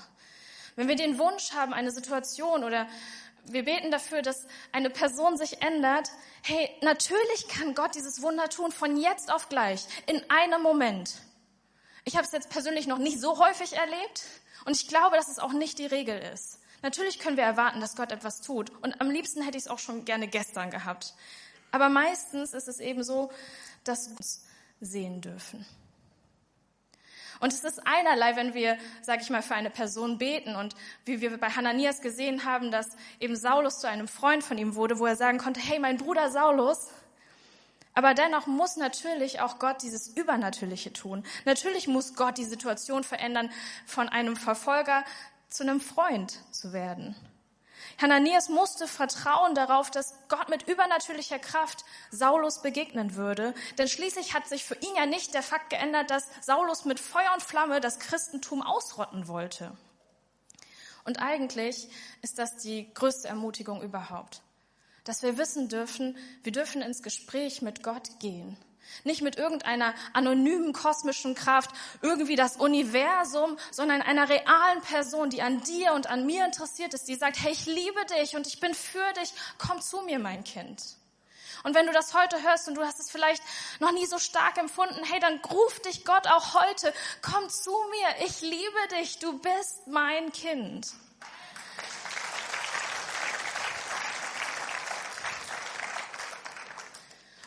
Wenn 0.75 0.89
wir 0.89 0.97
den 0.97 1.19
Wunsch 1.19 1.53
haben, 1.53 1.73
eine 1.73 1.91
Situation 1.91 2.63
oder 2.63 2.87
wir 3.49 3.65
beten 3.65 3.91
dafür, 3.91 4.23
dass 4.23 4.47
eine 4.73 4.91
Person 4.91 5.37
sich 5.37 5.63
ändert. 5.63 6.11
Hey, 6.43 6.71
natürlich 6.83 7.49
kann 7.49 7.75
Gott 7.75 7.95
dieses 7.95 8.23
Wunder 8.23 8.49
tun 8.49 8.73
von 8.73 8.97
jetzt 8.97 9.33
auf 9.33 9.49
gleich, 9.49 9.87
in 10.07 10.23
einem 10.31 10.63
Moment. 10.63 11.15
Ich 12.05 12.17
habe 12.17 12.25
es 12.25 12.33
jetzt 12.33 12.51
persönlich 12.51 12.87
noch 12.87 12.99
nicht 12.99 13.21
so 13.21 13.39
häufig 13.39 13.73
erlebt 13.75 14.25
und 14.65 14.77
ich 14.77 14.89
glaube, 14.89 15.17
dass 15.17 15.29
es 15.29 15.39
auch 15.39 15.53
nicht 15.53 15.79
die 15.79 15.87
Regel 15.87 16.19
ist. 16.19 16.61
Natürlich 16.83 17.19
können 17.19 17.37
wir 17.37 17.45
erwarten, 17.45 17.81
dass 17.81 17.97
Gott 17.97 18.13
etwas 18.13 18.43
tut 18.43 18.71
und 18.83 19.01
am 19.01 19.11
liebsten 19.11 19.43
hätte 19.43 19.59
ich 19.59 19.65
es 19.65 19.71
auch 19.71 19.79
schon 19.79 20.05
gerne 20.05 20.29
gestern 20.29 20.71
gehabt. 20.71 21.15
Aber 21.73 21.89
meistens 21.89 22.55
ist 22.55 22.69
es 22.69 22.79
eben 22.79 23.03
so, 23.03 23.31
dass 23.85 24.09
wir 24.11 24.17
uns 24.17 24.45
sehen 24.81 25.21
dürfen. 25.21 25.67
Und 27.41 27.53
es 27.53 27.65
ist 27.65 27.87
einerlei, 27.87 28.37
wenn 28.37 28.55
wir, 28.55 28.79
sage 29.03 29.23
ich 29.23 29.31
mal, 29.31 29.43
für 29.43 29.55
eine 29.55 29.71
Person 29.71 30.19
beten 30.19 30.57
und 30.57 30.75
wie 31.05 31.21
wir 31.21 31.37
bei 31.39 31.51
Hananias 31.51 32.01
gesehen 32.01 32.45
haben, 32.45 32.71
dass 32.71 32.89
eben 33.21 33.37
Saulus 33.37 33.81
zu 33.81 33.89
einem 33.89 34.09
Freund 34.09 34.43
von 34.45 34.59
ihm 34.59 34.75
wurde, 34.75 34.99
wo 34.99 35.07
er 35.07 35.17
sagen 35.17 35.39
konnte, 35.39 35.61
hey, 35.61 35.79
mein 35.79 35.99
Bruder 35.99 36.31
Saulus. 36.31 36.89
Aber 37.95 38.13
dennoch 38.13 38.47
muss 38.47 38.77
natürlich 38.77 39.41
auch 39.41 39.59
Gott 39.59 39.83
dieses 39.83 40.09
Übernatürliche 40.09 40.93
tun. 40.93 41.25
Natürlich 41.47 41.89
muss 41.89 42.15
Gott 42.15 42.37
die 42.37 42.45
Situation 42.45 43.05
verändern, 43.05 43.51
von 43.87 44.09
einem 44.09 44.37
Verfolger 44.37 45.05
zu 45.49 45.63
einem 45.63 45.81
Freund 45.81 46.39
zu 46.53 46.73
werden. 46.73 47.17
Hananias 47.99 48.49
musste 48.49 48.87
vertrauen 48.87 49.55
darauf, 49.55 49.91
dass 49.91 50.15
Gott 50.29 50.49
mit 50.49 50.69
übernatürlicher 50.69 51.39
Kraft 51.39 51.85
Saulus 52.11 52.61
begegnen 52.61 53.17
würde, 53.17 53.55
denn 53.79 53.89
schließlich 53.89 54.35
hat 54.35 54.47
sich 54.49 54.65
für 54.65 54.75
ihn 54.75 54.95
ja 54.97 55.07
nicht 55.07 55.33
der 55.35 55.43
Fakt 55.43 55.71
geändert, 55.71 56.11
dass 56.11 56.29
Saulus 56.43 56.85
mit 56.85 57.01
Feuer 57.01 57.33
und 57.33 57.43
Flamme 57.43 57.81
das 57.81 57.99
Christentum 57.99 58.63
ausrotten 58.63 59.29
wollte. 59.29 59.77
Und 61.05 61.23
eigentlich 61.23 61.89
ist 62.21 62.39
das 62.39 62.57
die 62.57 62.93
größte 62.93 63.29
Ermutigung 63.29 63.81
überhaupt, 63.81 64.43
dass 65.05 65.23
wir 65.23 65.39
wissen 65.39 65.69
dürfen, 65.69 66.19
wir 66.43 66.53
dürfen 66.53 66.83
ins 66.83 67.03
Gespräch 67.03 67.63
mit 67.63 67.83
Gott 67.83 68.19
gehen. 68.19 68.59
Nicht 69.05 69.23
mit 69.23 69.37
irgendeiner 69.37 69.95
anonymen 70.13 70.73
kosmischen 70.73 71.35
Kraft, 71.35 71.71
irgendwie 72.03 72.37
das 72.37 72.57
Universum, 72.57 73.57
sondern 73.71 74.03
einer 74.03 74.29
realen 74.29 74.81
Person, 74.83 75.31
die 75.31 75.43
an 75.43 75.63
dir 75.63 75.93
und 75.93 76.09
an 76.09 76.27
mir 76.27 76.45
interessiert 76.45 76.95
ist, 76.95 77.09
die 77.09 77.15
sagt, 77.15 77.43
hey, 77.43 77.53
ich 77.53 77.67
liebe 77.67 78.05
dich 78.19 78.37
und 78.37 78.47
ich 78.47 78.61
bin 78.61 78.75
für 78.75 79.13
dich, 79.21 79.33
komm 79.59 79.81
zu 79.81 80.03
mir, 80.03 80.19
mein 80.19 80.45
Kind. 80.45 80.83
Und 81.65 81.75
wenn 81.75 81.87
du 81.87 81.93
das 81.93 82.15
heute 82.15 82.41
hörst 82.43 82.69
und 82.69 82.75
du 82.77 82.83
hast 82.85 83.01
es 83.01 83.11
vielleicht 83.11 83.43
noch 83.81 83.93
nie 83.93 84.07
so 84.07 84.19
stark 84.19 84.57
empfunden, 84.59 85.03
hey, 85.05 85.19
dann 85.21 85.41
ruf 85.51 85.81
dich 85.81 86.05
Gott 86.05 86.27
auch 86.29 86.55
heute, 86.55 86.93
komm 87.23 87.49
zu 87.49 87.73
mir, 87.91 88.27
ich 88.27 88.41
liebe 88.41 88.99
dich, 88.99 89.19
du 89.19 89.39
bist 89.39 89.87
mein 89.89 90.33
Kind. 90.33 90.87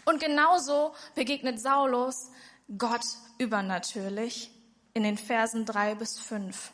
Und 0.09 0.19
genauso 0.19 0.95
begegnet 1.13 1.61
Saulus 1.61 2.31
Gott 2.79 3.05
übernatürlich 3.37 4.49
in 4.95 5.03
den 5.03 5.19
Versen 5.19 5.65
drei 5.65 5.93
bis 5.93 6.17
fünf. 6.17 6.71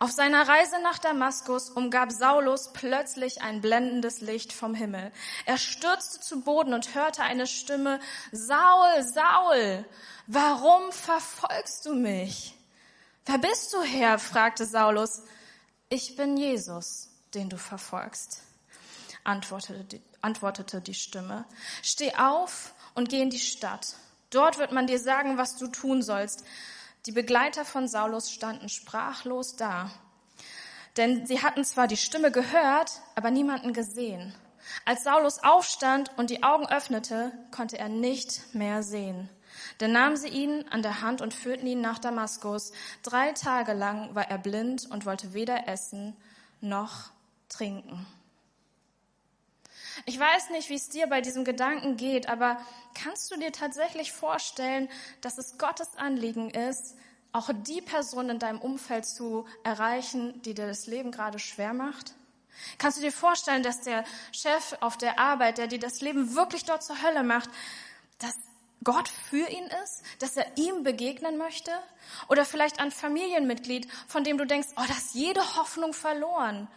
Auf 0.00 0.10
seiner 0.10 0.48
Reise 0.48 0.82
nach 0.82 0.98
Damaskus 0.98 1.70
umgab 1.70 2.10
Saulus 2.10 2.72
plötzlich 2.72 3.40
ein 3.40 3.60
blendendes 3.60 4.20
Licht 4.20 4.52
vom 4.52 4.74
Himmel. 4.74 5.12
Er 5.46 5.58
stürzte 5.58 6.18
zu 6.18 6.40
Boden 6.40 6.74
und 6.74 6.92
hörte 6.96 7.22
eine 7.22 7.46
Stimme, 7.46 8.00
Saul, 8.32 9.04
Saul, 9.04 9.84
warum 10.26 10.90
verfolgst 10.90 11.86
du 11.86 11.94
mich? 11.94 12.58
Wer 13.26 13.38
bist 13.38 13.72
du, 13.74 13.82
Herr? 13.82 14.18
fragte 14.18 14.66
Saulus. 14.66 15.22
Ich 15.88 16.16
bin 16.16 16.36
Jesus, 16.36 17.10
den 17.32 17.48
du 17.48 17.58
verfolgst, 17.58 18.42
antwortete 19.24 19.84
die, 19.84 20.00
antwortete 20.20 20.80
die 20.80 20.94
Stimme. 20.94 21.44
Steh 21.82 22.14
auf 22.14 22.74
und 22.94 23.08
geh 23.08 23.20
in 23.20 23.30
die 23.30 23.38
Stadt. 23.38 23.94
Dort 24.30 24.58
wird 24.58 24.72
man 24.72 24.86
dir 24.86 24.98
sagen, 24.98 25.38
was 25.38 25.56
du 25.56 25.66
tun 25.66 26.02
sollst. 26.02 26.44
Die 27.06 27.12
Begleiter 27.12 27.64
von 27.64 27.88
Saulus 27.88 28.30
standen 28.30 28.68
sprachlos 28.68 29.56
da. 29.56 29.90
Denn 30.96 31.26
sie 31.26 31.42
hatten 31.42 31.64
zwar 31.64 31.86
die 31.86 31.96
Stimme 31.96 32.30
gehört, 32.30 33.00
aber 33.14 33.30
niemanden 33.30 33.72
gesehen. 33.72 34.34
Als 34.84 35.04
Saulus 35.04 35.40
aufstand 35.42 36.10
und 36.16 36.30
die 36.30 36.42
Augen 36.42 36.66
öffnete, 36.66 37.32
konnte 37.50 37.78
er 37.78 37.88
nicht 37.88 38.54
mehr 38.54 38.82
sehen. 38.82 39.28
Dann 39.78 39.92
nahmen 39.92 40.16
sie 40.16 40.28
ihn 40.28 40.64
an 40.70 40.82
der 40.82 41.02
Hand 41.02 41.20
und 41.20 41.34
führten 41.34 41.66
ihn 41.66 41.80
nach 41.80 41.98
Damaskus. 41.98 42.72
Drei 43.02 43.32
Tage 43.32 43.72
lang 43.72 44.14
war 44.14 44.30
er 44.30 44.38
blind 44.38 44.90
und 44.90 45.06
wollte 45.06 45.34
weder 45.34 45.68
essen 45.68 46.16
noch 46.60 47.10
trinken. 47.48 48.06
Ich 50.06 50.18
weiß 50.18 50.50
nicht, 50.50 50.68
wie 50.68 50.74
es 50.74 50.88
dir 50.88 51.06
bei 51.06 51.20
diesem 51.20 51.44
Gedanken 51.44 51.96
geht, 51.96 52.28
aber 52.28 52.60
kannst 52.94 53.30
du 53.30 53.38
dir 53.38 53.52
tatsächlich 53.52 54.12
vorstellen, 54.12 54.88
dass 55.20 55.38
es 55.38 55.58
Gottes 55.58 55.96
Anliegen 55.96 56.50
ist, 56.50 56.96
auch 57.32 57.50
die 57.52 57.80
Person 57.80 58.28
in 58.28 58.38
deinem 58.38 58.60
Umfeld 58.60 59.06
zu 59.06 59.46
erreichen, 59.64 60.40
die 60.42 60.54
dir 60.54 60.66
das 60.66 60.86
Leben 60.86 61.12
gerade 61.12 61.38
schwer 61.38 61.72
macht? 61.72 62.14
Kannst 62.78 62.98
du 62.98 63.02
dir 63.02 63.12
vorstellen, 63.12 63.62
dass 63.62 63.80
der 63.80 64.04
Chef 64.32 64.76
auf 64.80 64.96
der 64.96 65.18
Arbeit, 65.18 65.58
der 65.58 65.66
dir 65.66 65.78
das 65.78 66.00
Leben 66.00 66.34
wirklich 66.34 66.64
dort 66.64 66.82
zur 66.82 67.02
Hölle 67.02 67.22
macht, 67.22 67.50
dass 68.18 68.34
Gott 68.84 69.08
für 69.08 69.48
ihn 69.48 69.64
ist, 69.84 70.02
dass 70.18 70.36
er 70.36 70.46
ihm 70.56 70.82
begegnen 70.82 71.38
möchte? 71.38 71.70
Oder 72.28 72.44
vielleicht 72.44 72.80
ein 72.80 72.90
Familienmitglied, 72.90 73.90
von 74.06 74.24
dem 74.24 74.38
du 74.38 74.46
denkst, 74.46 74.68
oh, 74.76 74.84
da 74.86 74.94
ist 74.94 75.14
jede 75.14 75.40
Hoffnung 75.56 75.94
verloren. 75.94 76.68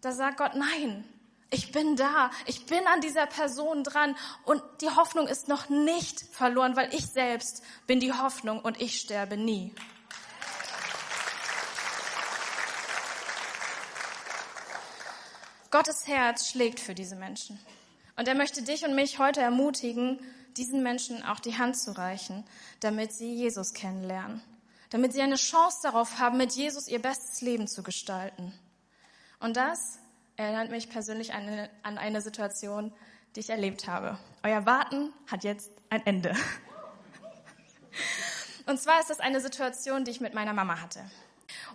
Da 0.00 0.12
sagt 0.12 0.36
Gott, 0.36 0.54
nein, 0.54 1.04
ich 1.52 1.70
bin 1.70 1.96
da, 1.96 2.30
ich 2.46 2.66
bin 2.66 2.86
an 2.86 3.00
dieser 3.00 3.26
Person 3.26 3.84
dran 3.84 4.16
und 4.44 4.62
die 4.80 4.88
Hoffnung 4.88 5.28
ist 5.28 5.48
noch 5.48 5.68
nicht 5.68 6.20
verloren, 6.20 6.76
weil 6.76 6.92
ich 6.94 7.06
selbst 7.06 7.62
bin 7.86 8.00
die 8.00 8.12
Hoffnung 8.12 8.60
und 8.60 8.80
ich 8.80 8.98
sterbe 8.98 9.36
nie. 9.36 9.74
Gottes 15.70 16.06
Herz 16.06 16.48
schlägt 16.48 16.80
für 16.80 16.94
diese 16.94 17.16
Menschen. 17.16 17.58
Und 18.16 18.28
er 18.28 18.34
möchte 18.34 18.62
dich 18.62 18.84
und 18.84 18.94
mich 18.94 19.18
heute 19.18 19.40
ermutigen, 19.40 20.18
diesen 20.56 20.82
Menschen 20.82 21.22
auch 21.22 21.40
die 21.40 21.56
Hand 21.56 21.78
zu 21.78 21.96
reichen, 21.96 22.44
damit 22.80 23.12
sie 23.12 23.34
Jesus 23.34 23.72
kennenlernen, 23.72 24.42
damit 24.90 25.12
sie 25.12 25.22
eine 25.22 25.36
Chance 25.36 25.78
darauf 25.82 26.18
haben, 26.18 26.36
mit 26.36 26.52
Jesus 26.52 26.88
ihr 26.88 27.00
bestes 27.00 27.40
Leben 27.40 27.68
zu 27.68 27.82
gestalten. 27.82 28.52
Und 29.40 29.56
das 29.56 29.98
erinnert 30.36 30.70
mich 30.70 30.88
persönlich 30.88 31.34
an 31.34 31.68
eine, 31.82 32.20
Situation, 32.20 32.92
die 33.34 33.40
ich 33.40 33.50
erlebt 33.50 33.86
habe. 33.86 34.18
Euer 34.42 34.66
Warten 34.66 35.12
hat 35.30 35.44
jetzt 35.44 35.70
ein 35.90 36.04
Ende. 36.06 36.34
Und 38.66 38.80
zwar 38.80 39.00
ist 39.00 39.10
das 39.10 39.20
eine 39.20 39.40
Situation, 39.40 40.04
die 40.04 40.10
ich 40.10 40.20
mit 40.20 40.34
meiner 40.34 40.52
Mama 40.52 40.80
hatte. 40.80 41.00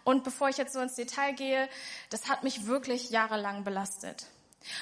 Und 0.03 0.23
bevor 0.23 0.49
ich 0.49 0.57
jetzt 0.57 0.73
so 0.73 0.79
ins 0.79 0.95
Detail 0.95 1.33
gehe, 1.33 1.69
das 2.09 2.29
hat 2.29 2.43
mich 2.43 2.65
wirklich 2.65 3.09
jahrelang 3.09 3.63
belastet. 3.63 4.27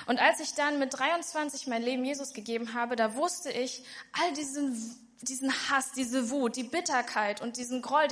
Und 0.06 0.20
als 0.20 0.40
ich 0.40 0.54
dann 0.54 0.80
mit 0.80 0.98
23 0.98 1.68
mein 1.68 1.84
Leben 1.84 2.06
Jesus 2.06 2.34
gegeben 2.34 2.74
habe, 2.74 2.96
da 2.96 3.16
wusste 3.16 3.52
ich, 3.52 3.84
all 4.14 4.34
diesen, 4.34 4.96
diesen 5.22 5.52
Hass, 5.70 5.92
diese 5.92 6.30
Wut, 6.30 6.56
die 6.56 6.64
Bitterkeit 6.64 7.42
und 7.42 7.58
diesen 7.58 7.82
Groll, 7.82 8.08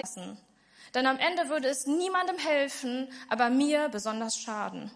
denn 0.94 1.08
am 1.08 1.18
Ende 1.18 1.50
würde 1.50 1.70
es 1.70 1.88
niemandem 1.88 2.38
helfen, 2.38 3.12
aber 3.30 3.50
mir 3.50 3.90
besonders 3.90 4.38
schaden. 4.38 4.92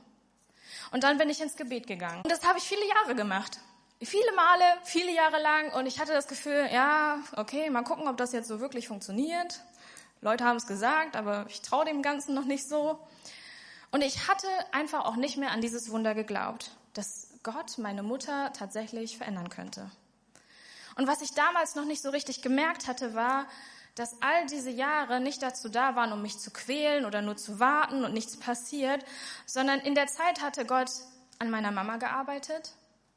Und 0.91 1.03
dann 1.03 1.17
bin 1.17 1.29
ich 1.29 1.41
ins 1.41 1.55
Gebet 1.55 1.87
gegangen. 1.87 2.21
Und 2.23 2.31
das 2.31 2.45
habe 2.45 2.59
ich 2.59 2.63
viele 2.63 2.87
Jahre 2.87 3.15
gemacht. 3.15 3.59
Viele 4.01 4.31
Male, 4.33 4.63
viele 4.83 5.11
Jahre 5.11 5.41
lang. 5.41 5.73
Und 5.73 5.85
ich 5.87 5.99
hatte 5.99 6.13
das 6.13 6.27
Gefühl, 6.27 6.69
ja, 6.71 7.19
okay, 7.35 7.69
mal 7.69 7.83
gucken, 7.83 8.07
ob 8.07 8.17
das 8.17 8.31
jetzt 8.31 8.47
so 8.47 8.59
wirklich 8.59 8.87
funktioniert. 8.87 9.61
Leute 10.21 10.45
haben 10.45 10.57
es 10.57 10.67
gesagt, 10.67 11.15
aber 11.15 11.45
ich 11.49 11.61
traue 11.61 11.85
dem 11.85 12.01
Ganzen 12.01 12.33
noch 12.33 12.45
nicht 12.45 12.67
so. 12.67 12.99
Und 13.91 14.03
ich 14.03 14.27
hatte 14.27 14.47
einfach 14.71 15.05
auch 15.05 15.15
nicht 15.15 15.37
mehr 15.37 15.51
an 15.51 15.61
dieses 15.61 15.91
Wunder 15.91 16.13
geglaubt, 16.13 16.71
dass 16.93 17.29
Gott 17.43 17.77
meine 17.77 18.03
Mutter 18.03 18.51
tatsächlich 18.53 19.17
verändern 19.17 19.49
könnte. 19.49 19.89
Und 20.95 21.07
was 21.07 21.21
ich 21.21 21.33
damals 21.33 21.75
noch 21.75 21.85
nicht 21.85 22.01
so 22.01 22.09
richtig 22.09 22.41
gemerkt 22.41 22.87
hatte, 22.87 23.13
war, 23.13 23.47
dass 23.99 24.21
all 24.21 24.45
diese 24.45 24.69
Jahre 24.69 25.19
nicht 25.19 25.41
dazu 25.41 25.69
da 25.69 25.95
waren, 25.95 26.13
um 26.13 26.21
mich 26.21 26.37
zu 26.37 26.51
quälen 26.51 27.05
oder 27.05 27.21
nur 27.21 27.35
zu 27.35 27.59
warten 27.59 28.05
und 28.05 28.13
nichts 28.13 28.37
passiert, 28.37 29.03
sondern 29.45 29.79
in 29.79 29.95
der 29.95 30.07
Zeit 30.07 30.41
hatte 30.41 30.65
Gott 30.65 30.91
an 31.39 31.49
meiner 31.49 31.71
Mama 31.71 31.97
gearbeitet, 31.97 32.73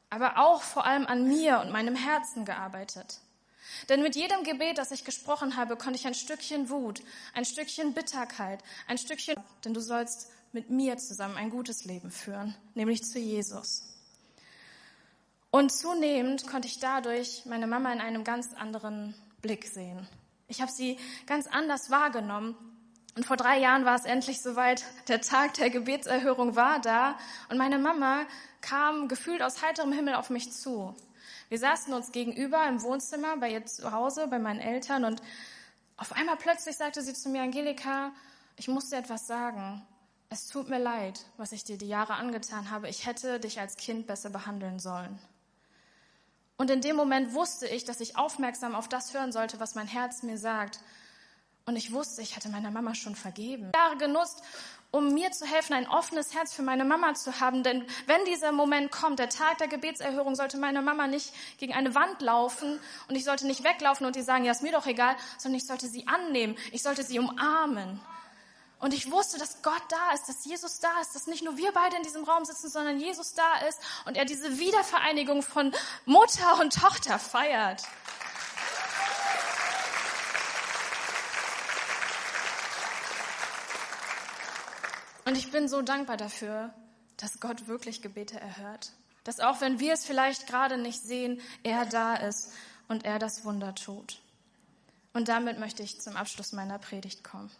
aber 0.08 0.38
auch 0.38 0.62
vor 0.62 0.86
allem 0.86 1.06
an 1.06 1.28
mir 1.28 1.60
und 1.60 1.70
meinem 1.70 1.94
Herzen 1.94 2.44
gearbeitet. 2.44 3.20
Denn 3.88 4.02
mit 4.02 4.16
jedem 4.16 4.42
Gebet, 4.42 4.78
das 4.78 4.90
ich 4.90 5.04
gesprochen 5.04 5.56
habe, 5.56 5.76
konnte 5.76 5.98
ich 5.98 6.06
ein 6.06 6.14
Stückchen 6.14 6.70
Wut, 6.70 7.02
ein 7.34 7.44
Stückchen 7.44 7.92
Bitterkeit, 7.92 8.62
ein 8.88 8.98
Stückchen, 8.98 9.36
denn 9.64 9.74
du 9.74 9.80
sollst 9.80 10.30
mit 10.52 10.70
mir 10.70 10.96
zusammen 10.96 11.36
ein 11.36 11.50
gutes 11.50 11.84
Leben 11.84 12.10
führen, 12.10 12.54
nämlich 12.74 13.02
zu 13.04 13.18
Jesus. 13.18 13.84
Und 15.50 15.72
zunehmend 15.72 16.46
konnte 16.46 16.68
ich 16.68 16.78
dadurch 16.78 17.44
meine 17.44 17.66
Mama 17.66 17.92
in 17.92 18.00
einem 18.00 18.24
ganz 18.24 18.54
anderen 18.54 19.14
Blick 19.42 19.66
sehen. 19.66 20.08
Ich 20.50 20.60
habe 20.60 20.70
sie 20.70 20.98
ganz 21.26 21.46
anders 21.46 21.90
wahrgenommen. 21.90 22.56
Und 23.16 23.24
vor 23.24 23.36
drei 23.36 23.58
Jahren 23.58 23.84
war 23.84 23.94
es 23.94 24.04
endlich 24.04 24.42
soweit, 24.42 24.84
der 25.06 25.20
Tag 25.20 25.54
der 25.54 25.70
Gebetserhörung 25.70 26.56
war 26.56 26.80
da 26.80 27.16
und 27.48 27.56
meine 27.56 27.78
Mama 27.78 28.26
kam 28.60 29.08
gefühlt 29.08 29.42
aus 29.42 29.62
heiterem 29.62 29.92
Himmel 29.92 30.14
auf 30.14 30.28
mich 30.28 30.52
zu. 30.52 30.94
Wir 31.48 31.58
saßen 31.58 31.92
uns 31.94 32.12
gegenüber 32.12 32.66
im 32.68 32.82
Wohnzimmer 32.82 33.36
bei 33.36 33.52
ihr 33.52 33.64
zu 33.64 33.92
Hause, 33.92 34.26
bei 34.26 34.38
meinen 34.38 34.60
Eltern 34.60 35.04
und 35.04 35.22
auf 35.96 36.12
einmal 36.12 36.36
plötzlich 36.36 36.76
sagte 36.76 37.02
sie 37.02 37.14
zu 37.14 37.28
mir, 37.28 37.42
Angelika, 37.42 38.12
ich 38.56 38.68
muss 38.68 38.90
dir 38.90 38.96
etwas 38.96 39.26
sagen. 39.26 39.86
Es 40.30 40.48
tut 40.48 40.68
mir 40.68 40.78
leid, 40.78 41.26
was 41.36 41.52
ich 41.52 41.62
dir 41.62 41.78
die 41.78 41.88
Jahre 41.88 42.14
angetan 42.14 42.70
habe. 42.70 42.88
Ich 42.88 43.06
hätte 43.06 43.38
dich 43.38 43.60
als 43.60 43.76
Kind 43.76 44.06
besser 44.06 44.30
behandeln 44.30 44.78
sollen. 44.78 45.18
Und 46.60 46.68
in 46.70 46.82
dem 46.82 46.94
Moment 46.94 47.32
wusste 47.32 47.66
ich, 47.66 47.84
dass 47.84 48.00
ich 48.00 48.18
aufmerksam 48.18 48.74
auf 48.74 48.86
das 48.86 49.14
hören 49.14 49.32
sollte, 49.32 49.58
was 49.60 49.76
mein 49.76 49.86
Herz 49.86 50.22
mir 50.22 50.36
sagt. 50.36 50.80
Und 51.64 51.74
ich 51.74 51.90
wusste, 51.90 52.20
ich 52.20 52.36
hatte 52.36 52.50
meiner 52.50 52.70
Mama 52.70 52.94
schon 52.94 53.14
vergeben. 53.14 53.72
Jahre 53.74 53.96
genutzt, 53.96 54.42
um 54.90 55.14
mir 55.14 55.32
zu 55.32 55.46
helfen, 55.46 55.72
ein 55.72 55.88
offenes 55.88 56.34
Herz 56.34 56.52
für 56.52 56.60
meine 56.60 56.84
Mama 56.84 57.14
zu 57.14 57.40
haben. 57.40 57.62
Denn 57.62 57.86
wenn 58.06 58.26
dieser 58.26 58.52
Moment 58.52 58.90
kommt, 58.92 59.18
der 59.20 59.30
Tag 59.30 59.56
der 59.56 59.68
Gebetserhörung, 59.68 60.34
sollte 60.34 60.58
meine 60.58 60.82
Mama 60.82 61.06
nicht 61.06 61.32
gegen 61.56 61.72
eine 61.72 61.94
Wand 61.94 62.20
laufen 62.20 62.78
und 63.08 63.16
ich 63.16 63.24
sollte 63.24 63.46
nicht 63.46 63.64
weglaufen 63.64 64.06
und 64.06 64.14
ihr 64.16 64.24
sagen, 64.24 64.44
ja, 64.44 64.52
ist 64.52 64.62
mir 64.62 64.72
doch 64.72 64.84
egal, 64.84 65.16
sondern 65.38 65.56
ich 65.56 65.66
sollte 65.66 65.86
sie 65.86 66.06
annehmen. 66.08 66.58
Ich 66.72 66.82
sollte 66.82 67.04
sie 67.04 67.18
umarmen. 67.18 67.98
Und 68.80 68.94
ich 68.94 69.10
wusste, 69.10 69.38
dass 69.38 69.60
Gott 69.62 69.82
da 69.90 70.12
ist, 70.14 70.26
dass 70.26 70.44
Jesus 70.46 70.80
da 70.80 71.00
ist, 71.02 71.14
dass 71.14 71.26
nicht 71.26 71.44
nur 71.44 71.58
wir 71.58 71.70
beide 71.72 71.96
in 71.96 72.02
diesem 72.02 72.24
Raum 72.24 72.46
sitzen, 72.46 72.70
sondern 72.70 72.98
Jesus 72.98 73.34
da 73.34 73.58
ist 73.68 73.78
und 74.06 74.16
er 74.16 74.24
diese 74.24 74.58
Wiedervereinigung 74.58 75.42
von 75.42 75.72
Mutter 76.06 76.58
und 76.60 76.74
Tochter 76.74 77.18
feiert. 77.18 77.82
Und 85.26 85.36
ich 85.36 85.50
bin 85.52 85.68
so 85.68 85.82
dankbar 85.82 86.16
dafür, 86.16 86.74
dass 87.18 87.38
Gott 87.38 87.68
wirklich 87.68 88.00
Gebete 88.00 88.40
erhört. 88.40 88.92
Dass 89.24 89.40
auch 89.40 89.60
wenn 89.60 89.78
wir 89.78 89.92
es 89.92 90.06
vielleicht 90.06 90.46
gerade 90.46 90.78
nicht 90.78 91.02
sehen, 91.02 91.42
er 91.62 91.84
da 91.84 92.16
ist 92.16 92.52
und 92.88 93.04
er 93.04 93.18
das 93.18 93.44
Wunder 93.44 93.74
tut. 93.74 94.20
Und 95.12 95.28
damit 95.28 95.58
möchte 95.58 95.82
ich 95.82 96.00
zum 96.00 96.16
Abschluss 96.16 96.52
meiner 96.52 96.78
Predigt 96.78 97.22
kommen. 97.22 97.50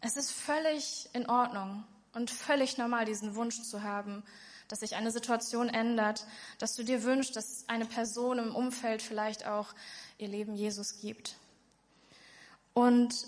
Es 0.00 0.16
ist 0.16 0.30
völlig 0.30 1.08
in 1.12 1.28
Ordnung 1.28 1.84
und 2.12 2.30
völlig 2.30 2.78
normal, 2.78 3.04
diesen 3.04 3.34
Wunsch 3.34 3.62
zu 3.62 3.82
haben, 3.82 4.22
dass 4.68 4.80
sich 4.80 4.96
eine 4.96 5.10
Situation 5.10 5.68
ändert, 5.68 6.26
dass 6.58 6.76
du 6.76 6.84
dir 6.84 7.02
wünschst, 7.02 7.34
dass 7.34 7.64
eine 7.68 7.86
Person 7.86 8.38
im 8.38 8.54
Umfeld 8.54 9.02
vielleicht 9.02 9.46
auch 9.46 9.74
ihr 10.18 10.28
Leben 10.28 10.54
Jesus 10.54 11.00
gibt. 11.00 11.36
Und 12.74 13.26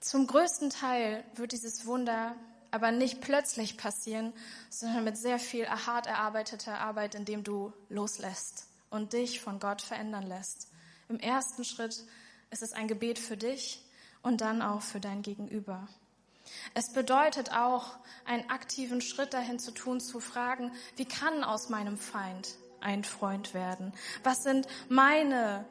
zum 0.00 0.26
größten 0.26 0.70
Teil 0.70 1.24
wird 1.34 1.52
dieses 1.52 1.86
Wunder 1.86 2.36
aber 2.70 2.90
nicht 2.90 3.20
plötzlich 3.20 3.76
passieren, 3.76 4.32
sondern 4.70 5.04
mit 5.04 5.18
sehr 5.18 5.38
viel 5.38 5.66
hart 5.68 6.06
erarbeiteter 6.06 6.78
Arbeit, 6.78 7.14
indem 7.14 7.44
du 7.44 7.72
loslässt 7.88 8.66
und 8.90 9.12
dich 9.12 9.40
von 9.40 9.58
Gott 9.58 9.82
verändern 9.82 10.26
lässt. 10.26 10.68
Im 11.08 11.18
ersten 11.18 11.64
Schritt 11.64 12.04
ist 12.50 12.62
es 12.62 12.72
ein 12.72 12.88
Gebet 12.88 13.18
für 13.18 13.36
dich, 13.36 13.84
und 14.22 14.40
dann 14.40 14.62
auch 14.62 14.82
für 14.82 15.00
dein 15.00 15.22
Gegenüber. 15.22 15.88
Es 16.74 16.92
bedeutet 16.92 17.52
auch, 17.52 17.96
einen 18.24 18.48
aktiven 18.50 19.00
Schritt 19.00 19.34
dahin 19.34 19.58
zu 19.58 19.72
tun, 19.72 20.00
zu 20.00 20.20
fragen, 20.20 20.72
wie 20.96 21.04
kann 21.04 21.44
aus 21.44 21.68
meinem 21.68 21.98
Feind 21.98 22.56
ein 22.80 23.04
Freund 23.04 23.54
werden? 23.54 23.92
Was 24.22 24.42
sind 24.42 24.66
meine 24.88 25.64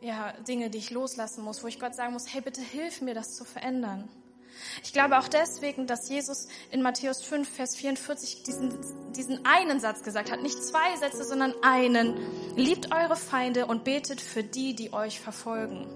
ja, 0.00 0.32
Dinge, 0.46 0.70
die 0.70 0.78
ich 0.78 0.90
loslassen 0.90 1.42
muss, 1.42 1.62
wo 1.62 1.66
ich 1.66 1.80
Gott 1.80 1.94
sagen 1.94 2.12
muss, 2.12 2.32
hey, 2.32 2.40
bitte 2.40 2.60
hilf 2.60 3.00
mir, 3.00 3.14
das 3.14 3.34
zu 3.34 3.44
verändern. 3.44 4.08
Ich 4.82 4.92
glaube 4.92 5.18
auch 5.18 5.28
deswegen, 5.28 5.86
dass 5.86 6.08
Jesus 6.08 6.48
in 6.70 6.82
Matthäus 6.82 7.22
5, 7.22 7.48
Vers 7.48 7.76
44 7.76 8.42
diesen, 8.42 9.12
diesen 9.12 9.46
einen 9.46 9.78
Satz 9.80 10.02
gesagt 10.02 10.32
hat. 10.32 10.42
Nicht 10.42 10.62
zwei 10.62 10.96
Sätze, 10.96 11.24
sondern 11.24 11.54
einen. 11.62 12.16
Liebt 12.56 12.92
eure 12.92 13.16
Feinde 13.16 13.66
und 13.66 13.84
betet 13.84 14.20
für 14.20 14.42
die, 14.42 14.74
die 14.74 14.92
euch 14.92 15.20
verfolgen. 15.20 15.86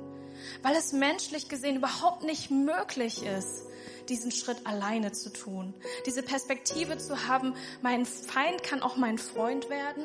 Weil 0.62 0.76
es 0.76 0.92
menschlich 0.92 1.48
gesehen 1.48 1.76
überhaupt 1.76 2.24
nicht 2.24 2.50
möglich 2.50 3.24
ist, 3.24 3.64
diesen 4.08 4.32
Schritt 4.32 4.66
alleine 4.66 5.12
zu 5.12 5.32
tun. 5.32 5.74
Diese 6.06 6.22
Perspektive 6.22 6.98
zu 6.98 7.28
haben, 7.28 7.54
mein 7.82 8.06
Feind 8.06 8.62
kann 8.62 8.82
auch 8.82 8.96
mein 8.96 9.18
Freund 9.18 9.70
werden. 9.70 10.04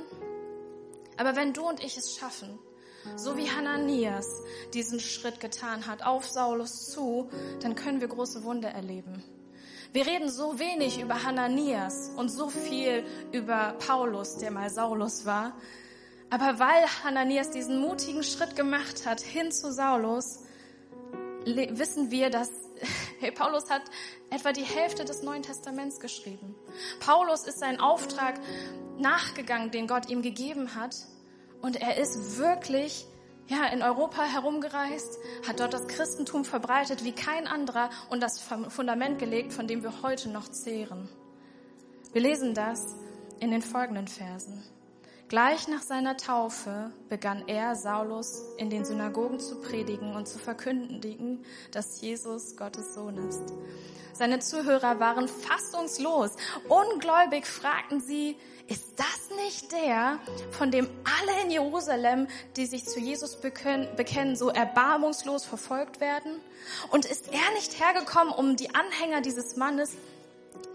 Aber 1.18 1.36
wenn 1.36 1.54
du 1.54 1.68
und 1.68 1.84
ich 1.84 1.98
es 1.98 2.16
schaffen, 2.16 2.60
so 3.16 3.38
wie 3.38 3.50
Hananias 3.50 4.28
diesen 4.74 5.00
Schritt 5.00 5.40
getan 5.40 5.88
hat, 5.88 6.06
auf 6.06 6.26
Saulus 6.26 6.90
zu, 6.92 7.30
dann 7.62 7.76
können 7.76 8.02
wir 8.02 8.08
große 8.08 8.44
Wunder 8.44 8.70
erleben. 8.70 9.24
Wir 9.94 10.06
reden 10.06 10.30
so 10.30 10.60
wenig 10.60 11.00
über 11.02 11.24
Hananias 11.24 12.12
und 12.16 12.30
so 12.30 12.50
viel 12.50 13.04
über 13.32 13.76
Paulus, 13.86 14.38
der 14.38 14.52
mal 14.52 14.70
Saulus 14.70 15.26
war. 15.26 15.54
Aber 16.30 16.60
weil 16.60 16.86
Hananias 17.04 17.52
diesen 17.52 17.80
mutigen 17.80 18.24
Schritt 18.24 18.56
gemacht 18.56 19.06
hat 19.06 19.22
hin 19.22 19.52
zu 19.52 19.72
Saulus, 19.72 20.44
wissen 21.46 22.12
wir, 22.12 22.30
dass 22.30 22.50
hey, 23.20 23.32
Paulus 23.32 23.70
hat 23.70 23.84
etwa 24.30 24.52
die 24.52 24.64
Hälfte 24.64 25.06
des 25.06 25.24
Neuen 25.24 25.44
Testaments 25.44 26.00
geschrieben. 26.00 26.56
Paulus 27.00 27.46
ist 27.46 27.60
seinen 27.60 27.80
Auftrag 27.80 28.40
nachgegangen, 28.98 29.72
den 29.72 29.88
Gott 29.88 30.10
ihm 30.10 30.22
gegeben 30.22 30.76
hat. 30.76 30.96
Und 31.62 31.82
er 31.82 31.98
ist 31.98 32.38
wirklich 32.38 33.08
ja, 33.48 33.66
in 33.68 33.82
Europa 33.82 34.24
herumgereist, 34.24 35.18
hat 35.48 35.60
dort 35.60 35.74
das 35.74 35.88
Christentum 35.88 36.44
verbreitet 36.44 37.04
wie 37.04 37.14
kein 37.14 37.48
anderer 37.48 37.90
und 38.10 38.22
das 38.22 38.42
Fundament 38.42 39.20
gelegt, 39.20 39.54
von 39.54 39.68
dem 39.68 39.84
wir 39.84 40.02
heute 40.04 40.30
noch 40.30 40.50
zehren. 40.50 41.10
Wir 42.12 42.22
lesen 42.22 42.54
das 42.54 42.96
in 43.40 43.52
den 43.52 43.62
folgenden 43.62 44.08
Versen. 44.08 44.64
Gleich 45.30 45.68
nach 45.68 45.82
seiner 45.82 46.16
Taufe 46.16 46.92
begann 47.10 47.44
er, 47.48 47.76
Saulus, 47.76 48.44
in 48.58 48.70
den 48.70 48.86
Synagogen 48.86 49.42
zu 49.42 49.60
predigen 49.60 50.16
und 50.16 50.26
zu 50.26 50.40
verkündigen, 50.40 51.44
dass 51.72 52.00
Jesus 52.00 52.56
Gottes 52.56 52.94
Sohn 52.94 53.18
ist. 53.28 53.44
Seine 54.14 54.40
Zuhörer 54.40 55.02
waren 55.02 55.28
fassungslos. 55.28 56.32
Ungläubig 56.70 57.46
fragten 57.46 58.00
sie, 58.00 58.38
ist 58.68 58.86
das 58.96 59.38
nicht 59.46 59.74
der, 59.74 60.20
von 60.52 60.72
dem 60.72 60.90
alle 61.04 61.44
in 61.44 61.52
Jerusalem, 61.52 62.28
die 62.56 62.66
sich 62.66 62.86
zu 62.86 63.02
Jesus 63.02 63.36
bekennen, 63.36 64.36
so 64.38 64.48
erbarmungslos 64.48 65.44
verfolgt 65.44 66.00
werden? 66.00 66.40
Und 66.90 67.06
ist 67.06 67.34
er 67.34 67.54
nicht 67.56 67.82
hergekommen, 67.82 68.34
um 68.34 68.56
die 68.56 68.74
Anhänger 68.74 69.20
dieses 69.20 69.58
Mannes 69.58 69.92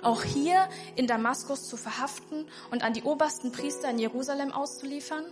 auch 0.03 0.23
hier 0.23 0.69
in 0.97 1.07
Damaskus 1.07 1.69
zu 1.69 1.77
verhaften 1.77 2.47
und 2.71 2.83
an 2.83 2.93
die 2.93 3.03
obersten 3.03 3.53
Priester 3.53 3.91
in 3.91 3.99
Jerusalem 3.99 4.53
auszuliefern? 4.53 5.25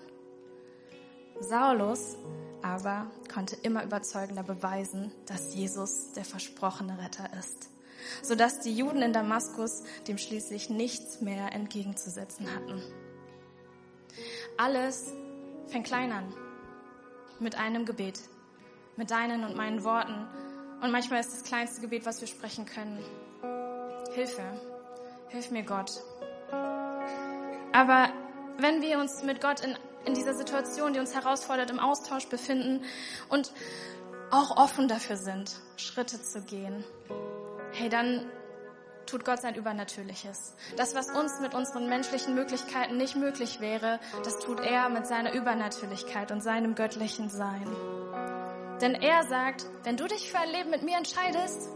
Saulus 1.40 2.16
aber 2.62 3.10
konnte 3.32 3.56
immer 3.56 3.84
überzeugender 3.84 4.42
beweisen, 4.42 5.12
dass 5.26 5.54
Jesus 5.54 6.12
der 6.12 6.24
versprochene 6.24 6.98
Retter 6.98 7.30
ist, 7.38 7.70
sodass 8.22 8.60
die 8.60 8.74
Juden 8.74 9.02
in 9.02 9.12
Damaskus 9.12 9.82
dem 10.06 10.18
schließlich 10.18 10.68
nichts 10.70 11.20
mehr 11.20 11.52
entgegenzusetzen 11.52 12.46
hatten. 12.54 12.82
Alles 14.58 15.12
fängt 15.68 15.86
klein 15.86 16.12
an, 16.12 16.32
mit 17.38 17.56
einem 17.56 17.86
Gebet, 17.86 18.20
mit 18.96 19.10
deinen 19.10 19.44
und 19.44 19.56
meinen 19.56 19.84
Worten. 19.84 20.26
Und 20.82 20.90
manchmal 20.90 21.20
ist 21.20 21.32
das 21.32 21.44
kleinste 21.44 21.80
Gebet, 21.80 22.04
was 22.04 22.20
wir 22.20 22.28
sprechen 22.28 22.66
können, 22.66 23.02
Hilfe. 24.12 24.42
Hilf 25.28 25.50
mir 25.50 25.62
Gott. 25.62 26.02
Aber 27.72 28.08
wenn 28.58 28.82
wir 28.82 28.98
uns 28.98 29.22
mit 29.22 29.40
Gott 29.40 29.60
in, 29.60 29.76
in 30.04 30.14
dieser 30.14 30.34
Situation, 30.34 30.92
die 30.92 30.98
uns 30.98 31.14
herausfordert, 31.14 31.70
im 31.70 31.78
Austausch 31.78 32.26
befinden 32.26 32.84
und 33.28 33.52
auch 34.30 34.56
offen 34.56 34.88
dafür 34.88 35.16
sind, 35.16 35.52
Schritte 35.76 36.20
zu 36.20 36.42
gehen, 36.42 36.84
hey, 37.72 37.88
dann 37.88 38.30
tut 39.06 39.24
Gott 39.24 39.40
sein 39.40 39.54
Übernatürliches. 39.54 40.54
Das, 40.76 40.94
was 40.94 41.10
uns 41.10 41.40
mit 41.40 41.54
unseren 41.54 41.88
menschlichen 41.88 42.34
Möglichkeiten 42.34 42.96
nicht 42.96 43.16
möglich 43.16 43.60
wäre, 43.60 43.98
das 44.24 44.38
tut 44.38 44.60
er 44.60 44.88
mit 44.88 45.06
seiner 45.06 45.32
Übernatürlichkeit 45.32 46.30
und 46.32 46.42
seinem 46.42 46.74
göttlichen 46.74 47.28
Sein. 47.28 47.66
Denn 48.80 48.94
er 48.94 49.24
sagt, 49.24 49.66
wenn 49.82 49.96
du 49.96 50.06
dich 50.06 50.30
für 50.30 50.38
ein 50.38 50.50
Leben 50.50 50.70
mit 50.70 50.82
mir 50.82 50.96
entscheidest, 50.96 51.68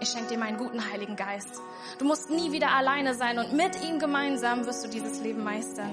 ich 0.00 0.08
schenke 0.08 0.28
dir 0.28 0.38
meinen 0.38 0.58
guten 0.58 0.90
Heiligen 0.90 1.16
Geist. 1.16 1.60
Du 1.98 2.04
musst 2.04 2.30
nie 2.30 2.52
wieder 2.52 2.70
alleine 2.70 3.14
sein 3.14 3.38
und 3.38 3.52
mit 3.52 3.82
ihm 3.82 3.98
gemeinsam 3.98 4.66
wirst 4.66 4.84
du 4.84 4.88
dieses 4.88 5.20
Leben 5.20 5.42
meistern. 5.42 5.90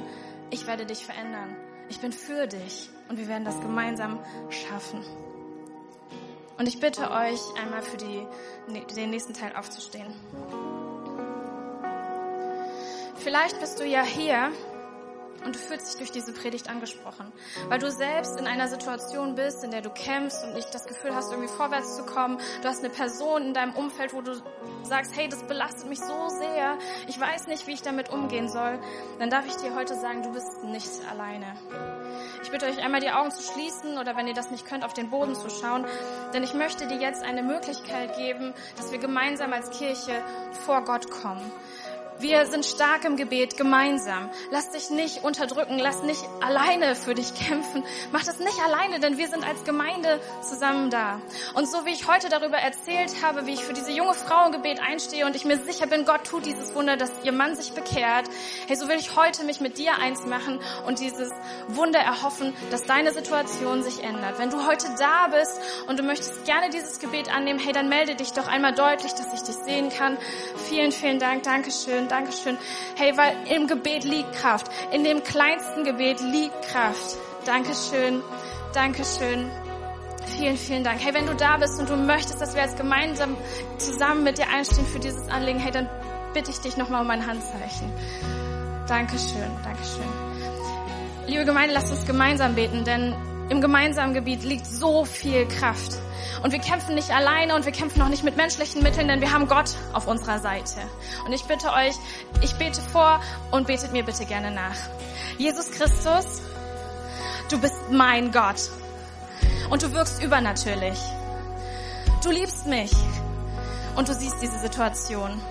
Ich 0.49 0.67
werde 0.67 0.85
dich 0.85 1.05
verändern. 1.05 1.55
Ich 1.89 1.99
bin 1.99 2.11
für 2.11 2.47
dich 2.47 2.89
und 3.09 3.17
wir 3.17 3.27
werden 3.27 3.45
das 3.45 3.59
gemeinsam 3.59 4.19
schaffen. 4.49 5.03
Und 6.57 6.67
ich 6.67 6.79
bitte 6.79 7.11
euch 7.11 7.41
einmal 7.61 7.81
für 7.81 7.97
die, 7.97 8.27
den 8.95 9.09
nächsten 9.09 9.33
Teil 9.33 9.55
aufzustehen. 9.55 10.13
Vielleicht 13.15 13.59
bist 13.59 13.79
du 13.79 13.85
ja 13.85 14.03
hier 14.03 14.51
und 15.45 15.55
du 15.55 15.59
fühlst 15.59 15.87
dich 15.87 15.97
durch 15.97 16.11
diese 16.11 16.33
Predigt 16.33 16.69
angesprochen, 16.69 17.31
weil 17.69 17.79
du 17.79 17.91
selbst 17.91 18.39
in 18.39 18.47
einer 18.47 18.67
Situation 18.67 19.35
bist, 19.35 19.63
in 19.63 19.71
der 19.71 19.81
du 19.81 19.89
kämpfst 19.89 20.43
und 20.43 20.53
nicht 20.53 20.73
das 20.73 20.85
Gefühl 20.85 21.15
hast, 21.15 21.31
irgendwie 21.31 21.51
vorwärts 21.51 21.95
zu 21.95 22.05
kommen. 22.05 22.39
Du 22.61 22.67
hast 22.67 22.79
eine 22.79 22.89
Person 22.89 23.43
in 23.43 23.53
deinem 23.53 23.73
Umfeld, 23.73 24.13
wo 24.13 24.21
du 24.21 24.33
sagst, 24.83 25.15
hey, 25.15 25.27
das 25.27 25.43
belastet 25.43 25.89
mich 25.89 25.99
so 25.99 26.29
sehr, 26.29 26.77
ich 27.07 27.19
weiß 27.19 27.47
nicht, 27.47 27.67
wie 27.67 27.73
ich 27.73 27.81
damit 27.81 28.09
umgehen 28.09 28.49
soll. 28.49 28.79
Dann 29.19 29.29
darf 29.29 29.45
ich 29.47 29.55
dir 29.55 29.75
heute 29.75 29.95
sagen, 29.95 30.23
du 30.23 30.31
bist 30.31 30.63
nicht 30.63 30.89
alleine. 31.09 31.45
Ich 32.43 32.51
bitte 32.51 32.65
euch 32.65 32.83
einmal 32.83 33.01
die 33.01 33.11
Augen 33.11 33.31
zu 33.31 33.41
schließen 33.41 33.97
oder 33.97 34.15
wenn 34.15 34.27
ihr 34.27 34.33
das 34.33 34.51
nicht 34.51 34.65
könnt, 34.65 34.83
auf 34.83 34.93
den 34.93 35.09
Boden 35.09 35.35
zu 35.35 35.49
schauen, 35.49 35.85
denn 36.33 36.43
ich 36.43 36.53
möchte 36.53 36.87
dir 36.87 36.97
jetzt 36.97 37.23
eine 37.23 37.43
Möglichkeit 37.43 38.15
geben, 38.15 38.53
dass 38.77 38.91
wir 38.91 38.99
gemeinsam 38.99 39.53
als 39.53 39.71
Kirche 39.71 40.21
vor 40.65 40.83
Gott 40.83 41.09
kommen. 41.09 41.51
Wir 42.23 42.45
sind 42.45 42.65
stark 42.65 43.03
im 43.03 43.17
Gebet 43.17 43.57
gemeinsam. 43.57 44.29
Lass 44.49 44.71
dich 44.71 44.89
nicht 44.89 45.25
unterdrücken, 45.25 45.77
lass 45.77 46.03
nicht 46.03 46.23
alleine 46.39 46.95
für 46.95 47.13
dich 47.15 47.35
kämpfen. 47.47 47.83
Mach 48.13 48.23
das 48.23 48.39
nicht 48.39 48.57
alleine, 48.63 49.01
denn 49.01 49.17
wir 49.17 49.27
sind 49.27 49.45
als 49.45 49.65
Gemeinde 49.65 50.21
zusammen 50.41 50.89
da. 50.89 51.19
Und 51.53 51.67
so 51.69 51.85
wie 51.85 51.89
ich 51.89 52.07
heute 52.07 52.29
darüber 52.29 52.55
erzählt 52.55 53.11
habe, 53.21 53.45
wie 53.45 53.51
ich 53.51 53.65
für 53.65 53.73
diese 53.73 53.91
junge 53.91 54.13
Frau 54.13 54.45
im 54.45 54.53
Gebet 54.53 54.79
einstehe 54.79 55.25
und 55.25 55.35
ich 55.35 55.43
mir 55.43 55.57
sicher 55.57 55.85
bin, 55.85 56.05
Gott 56.05 56.23
tut 56.23 56.45
dieses 56.45 56.73
Wunder, 56.75 56.95
dass 56.95 57.11
ihr 57.25 57.33
Mann 57.33 57.57
sich 57.57 57.73
bekehrt, 57.73 58.29
hey, 58.67 58.77
so 58.77 58.87
will 58.87 58.97
ich 58.97 59.17
heute 59.17 59.43
mich 59.43 59.59
mit 59.59 59.77
dir 59.77 59.97
eins 59.97 60.25
machen 60.25 60.61
und 60.87 60.99
dieses 60.99 61.29
Wunder 61.67 61.99
erhoffen, 61.99 62.53
dass 62.71 62.85
deine 62.85 63.11
Situation 63.11 63.83
sich 63.83 64.01
ändert. 64.01 64.39
Wenn 64.39 64.49
du 64.49 64.65
heute 64.65 64.87
da 64.97 65.27
bist 65.27 65.59
und 65.89 65.99
du 65.99 66.03
möchtest 66.03 66.45
gerne 66.45 66.69
dieses 66.69 66.99
Gebet 66.99 67.29
annehmen, 67.35 67.59
hey, 67.59 67.73
dann 67.73 67.89
melde 67.89 68.15
dich 68.15 68.31
doch 68.31 68.47
einmal 68.47 68.73
deutlich, 68.73 69.11
dass 69.11 69.33
ich 69.33 69.41
dich 69.41 69.55
sehen 69.55 69.89
kann. 69.89 70.17
Vielen, 70.69 70.93
vielen 70.93 71.19
Dank. 71.19 71.43
Dankeschön. 71.43 72.07
Dankeschön. 72.13 72.59
Hey, 72.95 73.17
weil 73.17 73.33
im 73.49 73.65
Gebet 73.65 74.03
liegt 74.03 74.33
Kraft. 74.33 74.67
In 74.91 75.03
dem 75.03 75.23
kleinsten 75.23 75.83
Gebet 75.83 76.21
liegt 76.21 76.61
Kraft. 76.61 77.17
Dankeschön. 77.43 78.21
Dankeschön. 78.71 79.49
Vielen, 80.37 80.55
vielen 80.55 80.83
Dank. 80.83 81.03
Hey, 81.03 81.15
wenn 81.15 81.25
du 81.25 81.33
da 81.33 81.57
bist 81.57 81.79
und 81.79 81.89
du 81.89 81.95
möchtest, 81.95 82.39
dass 82.39 82.53
wir 82.53 82.61
jetzt 82.61 82.77
gemeinsam 82.77 83.35
zusammen 83.79 84.23
mit 84.23 84.37
dir 84.37 84.47
einstehen 84.47 84.85
für 84.85 84.99
dieses 84.99 85.27
Anliegen, 85.27 85.57
hey, 85.57 85.71
dann 85.71 85.89
bitte 86.35 86.51
ich 86.51 86.59
dich 86.59 86.77
nochmal 86.77 87.01
um 87.01 87.09
ein 87.09 87.25
Handzeichen. 87.25 87.91
Dankeschön, 88.87 89.49
Dankeschön. 89.63 90.05
Liebe 91.25 91.45
Gemeinde, 91.45 91.73
lasst 91.73 91.89
uns 91.89 92.05
gemeinsam 92.05 92.53
beten, 92.53 92.83
denn 92.83 93.15
im 93.49 93.61
gemeinsamen 93.61 94.13
Gebiet 94.13 94.43
liegt 94.43 94.65
so 94.65 95.05
viel 95.05 95.47
Kraft. 95.47 95.93
Und 96.43 96.51
wir 96.51 96.59
kämpfen 96.59 96.95
nicht 96.95 97.11
alleine 97.11 97.55
und 97.55 97.65
wir 97.65 97.71
kämpfen 97.71 98.01
auch 98.01 98.09
nicht 98.09 98.23
mit 98.23 98.35
menschlichen 98.35 98.83
Mitteln, 98.83 99.07
denn 99.07 99.21
wir 99.21 99.31
haben 99.31 99.47
Gott 99.47 99.75
auf 99.93 100.07
unserer 100.07 100.39
Seite. 100.39 100.81
Und 101.25 101.33
ich 101.33 101.43
bitte 101.43 101.71
euch, 101.71 101.95
ich 102.41 102.53
bete 102.55 102.81
vor 102.81 103.21
und 103.51 103.67
betet 103.67 103.93
mir 103.93 104.03
bitte 104.03 104.25
gerne 104.25 104.51
nach. 104.51 104.75
Jesus 105.37 105.71
Christus, 105.71 106.41
du 107.49 107.59
bist 107.59 107.91
mein 107.91 108.31
Gott 108.31 108.69
und 109.69 109.83
du 109.83 109.91
wirkst 109.93 110.21
übernatürlich. 110.21 110.99
Du 112.23 112.31
liebst 112.31 112.67
mich 112.67 112.91
und 113.95 114.07
du 114.07 114.13
siehst 114.13 114.37
diese 114.41 114.59
Situation. 114.59 115.41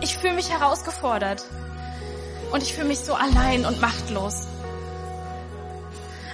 Ich 0.00 0.16
fühle 0.16 0.34
mich 0.34 0.50
herausgefordert 0.50 1.44
und 2.52 2.62
ich 2.62 2.74
fühle 2.74 2.88
mich 2.88 3.00
so 3.00 3.14
allein 3.14 3.64
und 3.64 3.80
machtlos. 3.80 4.48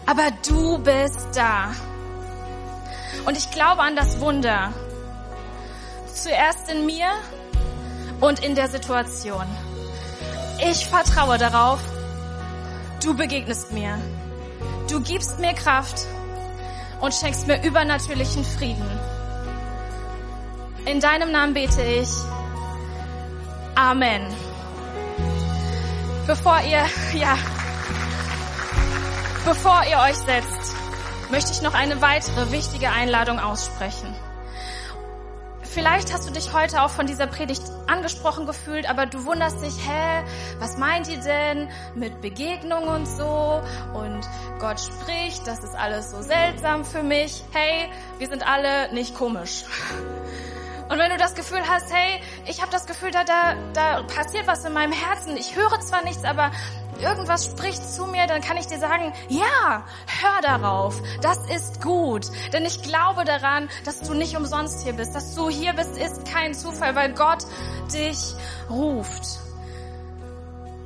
Aber 0.08 0.30
du 0.48 0.78
bist 0.78 1.28
da 1.34 1.70
und 3.26 3.36
ich 3.36 3.50
glaube 3.50 3.82
an 3.82 3.94
das 3.94 4.18
Wunder. 4.20 4.72
Zuerst 6.14 6.70
in 6.70 6.86
mir 6.86 7.10
und 8.18 8.42
in 8.42 8.54
der 8.54 8.68
Situation. 8.68 9.44
Ich 10.66 10.86
vertraue 10.86 11.36
darauf, 11.36 11.78
du 13.04 13.14
begegnest 13.14 13.70
mir. 13.72 13.98
Du 14.88 14.98
gibst 15.02 15.40
mir 15.40 15.52
Kraft 15.52 16.06
und 17.02 17.12
schenkst 17.12 17.46
mir 17.46 17.62
übernatürlichen 17.62 18.46
Frieden. 18.46 18.90
In 20.86 21.00
deinem 21.00 21.32
Namen 21.32 21.52
bete 21.52 21.82
ich. 21.82 22.08
Amen. 23.74 24.22
Bevor 26.26 26.62
ihr, 26.62 26.86
ja, 27.20 27.36
bevor 29.48 29.82
ihr 29.88 29.96
euch 29.96 30.16
setzt, 30.16 30.74
möchte 31.30 31.52
ich 31.52 31.62
noch 31.62 31.72
eine 31.72 32.02
weitere 32.02 32.52
wichtige 32.52 32.90
Einladung 32.90 33.38
aussprechen. 33.38 34.14
Vielleicht 35.62 36.12
hast 36.12 36.28
du 36.28 36.32
dich 36.34 36.52
heute 36.52 36.82
auch 36.82 36.90
von 36.90 37.06
dieser 37.06 37.26
Predigt 37.26 37.62
angesprochen 37.87 38.44
gefühlt, 38.44 38.88
aber 38.90 39.06
du 39.06 39.24
wunderst 39.24 39.62
dich, 39.62 39.74
hä, 39.88 40.22
was 40.58 40.76
meint 40.76 41.08
ihr 41.08 41.20
denn 41.20 41.70
mit 41.94 42.20
Begegnung 42.20 42.88
und 42.88 43.06
so? 43.06 43.62
Und 43.94 44.20
Gott 44.58 44.80
spricht, 44.80 45.46
das 45.46 45.61
ist 45.61 45.74
alles 45.74 46.11
so 46.11 46.20
seltsam 46.20 46.84
für 46.84 47.02
mich. 47.02 47.42
Hey, 47.52 47.88
wir 48.18 48.28
sind 48.28 48.46
alle 48.46 48.92
nicht 48.92 49.14
komisch. 49.14 49.64
Und 50.90 50.98
wenn 50.98 51.11
du 51.11 51.16
das 51.16 51.34
Gefühl 51.34 51.62
hast, 51.66 51.92
hey, 51.92 52.20
ich 52.46 52.61
habe 52.61 52.70
das 52.70 52.87
Gefühl, 52.87 53.11
da, 53.11 53.24
da, 53.24 53.54
da 53.72 54.02
passiert 54.02 54.46
was 54.46 54.64
in 54.64 54.72
meinem 54.72 54.92
Herzen. 54.92 55.37
Ich 55.37 55.54
höre 55.54 55.80
zwar 55.80 56.02
nichts, 56.02 56.24
aber 56.24 56.50
irgendwas 57.00 57.44
spricht 57.44 57.84
zu 57.84 58.06
mir, 58.06 58.26
dann 58.26 58.40
kann 58.40 58.56
ich 58.56 58.66
dir 58.66 58.78
sagen, 58.78 59.12
ja, 59.28 59.84
hör 60.06 60.40
darauf. 60.42 61.00
Das 61.22 61.38
ist 61.50 61.82
gut. 61.82 62.26
Denn 62.52 62.64
ich 62.64 62.82
glaube 62.82 63.24
daran, 63.24 63.68
dass 63.84 64.00
du 64.00 64.14
nicht 64.14 64.37
umsonst 64.37 64.82
hier 64.82 64.92
bist. 64.92 65.14
Dass 65.14 65.34
du 65.34 65.48
hier 65.48 65.72
bist, 65.72 65.96
ist 65.96 66.26
kein 66.26 66.54
Zufall, 66.54 66.94
weil 66.94 67.12
Gott 67.14 67.44
dich 67.92 68.34
ruft. 68.68 69.47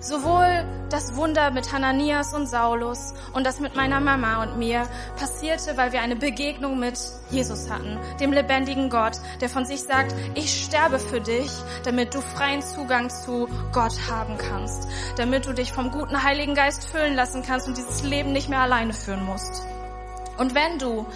Sowohl 0.02 0.64
das 0.90 1.14
Wunder 1.14 1.52
mit 1.52 1.72
Hananias 1.72 2.34
und 2.34 2.48
Saulus 2.48 3.14
und 3.34 3.46
das 3.46 3.60
mit 3.60 3.76
meiner 3.76 4.00
Mama 4.00 4.42
und 4.42 4.58
mir 4.58 4.82
passierte, 5.16 5.76
weil 5.76 5.92
wir 5.92 6.02
eine 6.02 6.16
Begegnung 6.16 6.80
mit 6.80 6.98
Jesus 7.30 7.70
hatten, 7.70 8.00
dem 8.18 8.32
lebendigen 8.32 8.90
Gott, 8.90 9.12
der 9.40 9.48
von 9.48 9.64
sich 9.64 9.84
sagt, 9.84 10.12
ich 10.34 10.64
sterbe 10.64 10.98
für 10.98 11.20
dich, 11.20 11.52
damit 11.84 12.14
du 12.14 12.20
freien 12.20 12.62
Zugang 12.62 13.10
zu 13.10 13.48
Gott 13.72 13.94
haben 14.10 14.36
kannst, 14.38 14.88
damit 15.16 15.46
du 15.46 15.52
dich 15.52 15.72
vom 15.72 15.92
guten 15.92 16.24
Heiligen 16.24 16.56
Geist 16.56 16.84
füllen 16.84 17.14
lassen 17.14 17.44
kannst 17.44 17.68
und 17.68 17.76
dieses 17.76 18.02
Leben 18.02 18.32
nicht 18.32 18.48
mehr 18.48 18.60
alleine 18.60 18.94
führen 18.94 19.24
musst. 19.24 19.62
Und 20.36 20.56
wenn 20.56 20.80
du 20.80 21.06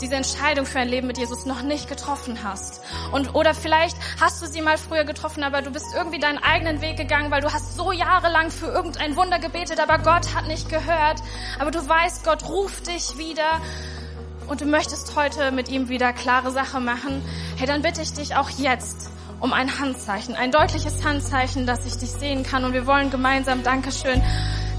diese 0.00 0.14
Entscheidung 0.14 0.66
für 0.66 0.80
ein 0.80 0.88
Leben 0.88 1.06
mit 1.06 1.18
Jesus 1.18 1.46
noch 1.46 1.62
nicht 1.62 1.88
getroffen 1.88 2.42
hast. 2.42 2.82
Und, 3.12 3.34
oder 3.34 3.54
vielleicht 3.54 3.96
hast 4.20 4.42
du 4.42 4.46
sie 4.46 4.62
mal 4.62 4.78
früher 4.78 5.04
getroffen, 5.04 5.42
aber 5.42 5.62
du 5.62 5.70
bist 5.70 5.86
irgendwie 5.94 6.18
deinen 6.18 6.38
eigenen 6.38 6.80
Weg 6.80 6.96
gegangen, 6.96 7.30
weil 7.30 7.40
du 7.40 7.52
hast 7.52 7.76
so 7.76 7.92
jahrelang 7.92 8.50
für 8.50 8.66
irgendein 8.66 9.16
Wunder 9.16 9.38
gebetet, 9.38 9.80
aber 9.80 9.98
Gott 9.98 10.34
hat 10.34 10.46
nicht 10.46 10.68
gehört. 10.68 11.22
Aber 11.58 11.70
du 11.70 11.86
weißt, 11.86 12.24
Gott 12.24 12.48
ruft 12.48 12.86
dich 12.86 13.18
wieder 13.18 13.60
und 14.48 14.60
du 14.60 14.64
möchtest 14.64 15.14
heute 15.16 15.52
mit 15.52 15.68
ihm 15.68 15.88
wieder 15.88 16.12
klare 16.12 16.50
Sache 16.50 16.80
machen. 16.80 17.22
Hey, 17.56 17.66
dann 17.66 17.82
bitte 17.82 18.02
ich 18.02 18.12
dich 18.12 18.34
auch 18.34 18.50
jetzt 18.50 19.10
um 19.40 19.52
ein 19.52 19.78
Handzeichen, 19.78 20.34
ein 20.34 20.50
deutliches 20.50 21.04
Handzeichen, 21.04 21.66
dass 21.66 21.86
ich 21.86 21.96
dich 21.96 22.10
sehen 22.10 22.42
kann. 22.42 22.64
Und 22.64 22.72
wir 22.72 22.86
wollen 22.86 23.10
gemeinsam, 23.10 23.62
Dankeschön, 23.62 24.22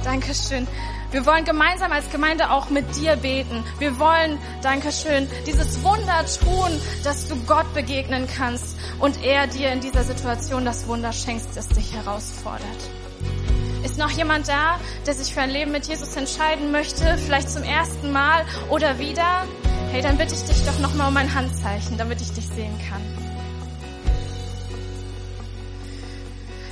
Dankeschön, 0.04 0.68
wir 1.12 1.26
wollen 1.26 1.43
gemeinsam 1.43 1.91
als 1.91 2.10
Gemeinde 2.10 2.52
auch 2.52 2.69
mit 2.69 2.95
dir 2.95 3.17
beten. 3.17 3.63
Wir 3.80 4.00
wollen, 4.00 4.38
Dankeschön, 4.62 5.28
dieses 5.45 5.84
Wunder 5.84 6.26
tun, 6.39 6.82
dass 7.04 7.28
du 7.28 7.36
Gott 7.45 7.74
begegnen 7.74 8.28
kannst 8.28 8.78
und 9.00 9.24
er 9.24 9.47
dir 9.47 9.71
in 9.71 9.82
dieser 9.82 10.04
Situation 10.04 10.63
das 10.63 10.88
Wunder 10.88 11.12
schenkt, 11.12 11.45
das 11.56 11.67
dich 11.67 11.93
herausfordert. 11.93 12.62
Ist 13.84 13.97
noch 13.97 14.12
jemand 14.12 14.47
da, 14.47 14.80
der 15.06 15.13
sich 15.13 15.34
für 15.34 15.41
ein 15.41 15.50
Leben 15.50 15.71
mit 15.71 15.88
Jesus 15.88 16.15
entscheiden 16.15 16.71
möchte, 16.71 17.17
vielleicht 17.17 17.50
zum 17.50 17.63
ersten 17.63 18.12
Mal 18.12 18.45
oder 18.69 19.00
wieder? 19.00 19.45
Hey, 19.91 20.02
dann 20.02 20.17
bitte 20.17 20.36
ich 20.36 20.43
dich 20.43 20.63
doch 20.65 20.80
nochmal 20.80 21.10
um 21.10 21.17
ein 21.17 21.34
Handzeichen, 21.34 21.97
damit 21.97 22.21
ich 22.21 22.32
dich 22.32 22.47
sehen 22.47 22.80
kann. 22.89 23.21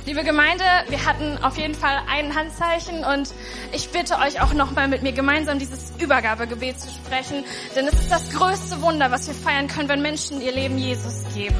Liebe 0.06 0.24
Gemeinde, 0.24 0.64
wir 0.88 1.04
hatten 1.04 1.36
auf 1.44 1.58
jeden 1.58 1.74
Fall 1.74 2.00
ein 2.08 2.34
Handzeichen 2.34 3.04
und 3.04 3.34
ich 3.72 3.90
bitte 3.90 4.16
euch 4.16 4.40
auch 4.40 4.54
nochmal 4.54 4.88
mit 4.88 5.02
mir 5.02 5.12
gemeinsam 5.12 5.58
dieses 5.58 5.92
Übergabegebet 5.98 6.80
zu 6.80 6.88
sprechen, 6.88 7.44
denn 7.76 7.86
es 7.86 7.94
ist 7.94 8.10
das 8.10 8.30
größte 8.30 8.80
Wunder, 8.80 9.10
was 9.10 9.26
wir 9.26 9.34
feiern 9.34 9.68
können, 9.68 9.90
wenn 9.90 10.00
Menschen 10.00 10.40
ihr 10.40 10.52
Leben 10.52 10.78
Jesus 10.78 11.24
geben. 11.34 11.58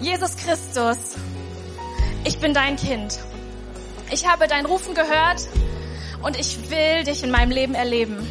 Jesus 0.00 0.36
Christus, 0.36 0.98
ich 2.24 2.38
bin 2.40 2.52
dein 2.52 2.76
Kind. 2.76 3.20
Ich 4.10 4.26
habe 4.26 4.48
dein 4.48 4.66
Rufen 4.66 4.94
gehört 4.94 5.48
und 6.22 6.38
ich 6.38 6.68
will 6.68 7.04
dich 7.04 7.22
in 7.22 7.30
meinem 7.30 7.52
Leben 7.52 7.74
erleben. 7.74 8.28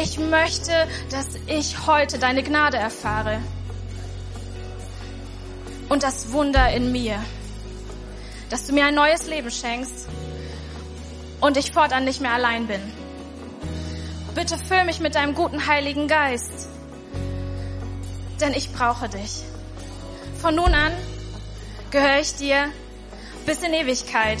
Ich 0.00 0.18
möchte, 0.18 0.72
dass 1.10 1.26
ich 1.48 1.86
heute 1.88 2.20
deine 2.20 2.44
Gnade 2.44 2.76
erfahre 2.76 3.40
und 5.92 6.02
das 6.02 6.32
Wunder 6.32 6.72
in 6.72 6.90
mir, 6.90 7.22
dass 8.48 8.66
du 8.66 8.72
mir 8.72 8.86
ein 8.86 8.94
neues 8.94 9.26
Leben 9.26 9.50
schenkst 9.50 10.08
und 11.38 11.58
ich 11.58 11.70
fortan 11.70 12.06
nicht 12.06 12.22
mehr 12.22 12.32
allein 12.32 12.66
bin. 12.66 12.80
Bitte 14.34 14.56
füll 14.56 14.84
mich 14.84 15.00
mit 15.00 15.16
deinem 15.16 15.34
guten 15.34 15.66
Heiligen 15.66 16.08
Geist, 16.08 16.70
denn 18.40 18.54
ich 18.54 18.72
brauche 18.72 19.10
dich. 19.10 19.42
Von 20.40 20.54
nun 20.54 20.72
an 20.72 20.92
gehöre 21.90 22.20
ich 22.20 22.36
dir 22.36 22.70
bis 23.44 23.58
in 23.62 23.74
Ewigkeit. 23.74 24.38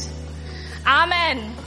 Amen. 0.86 1.61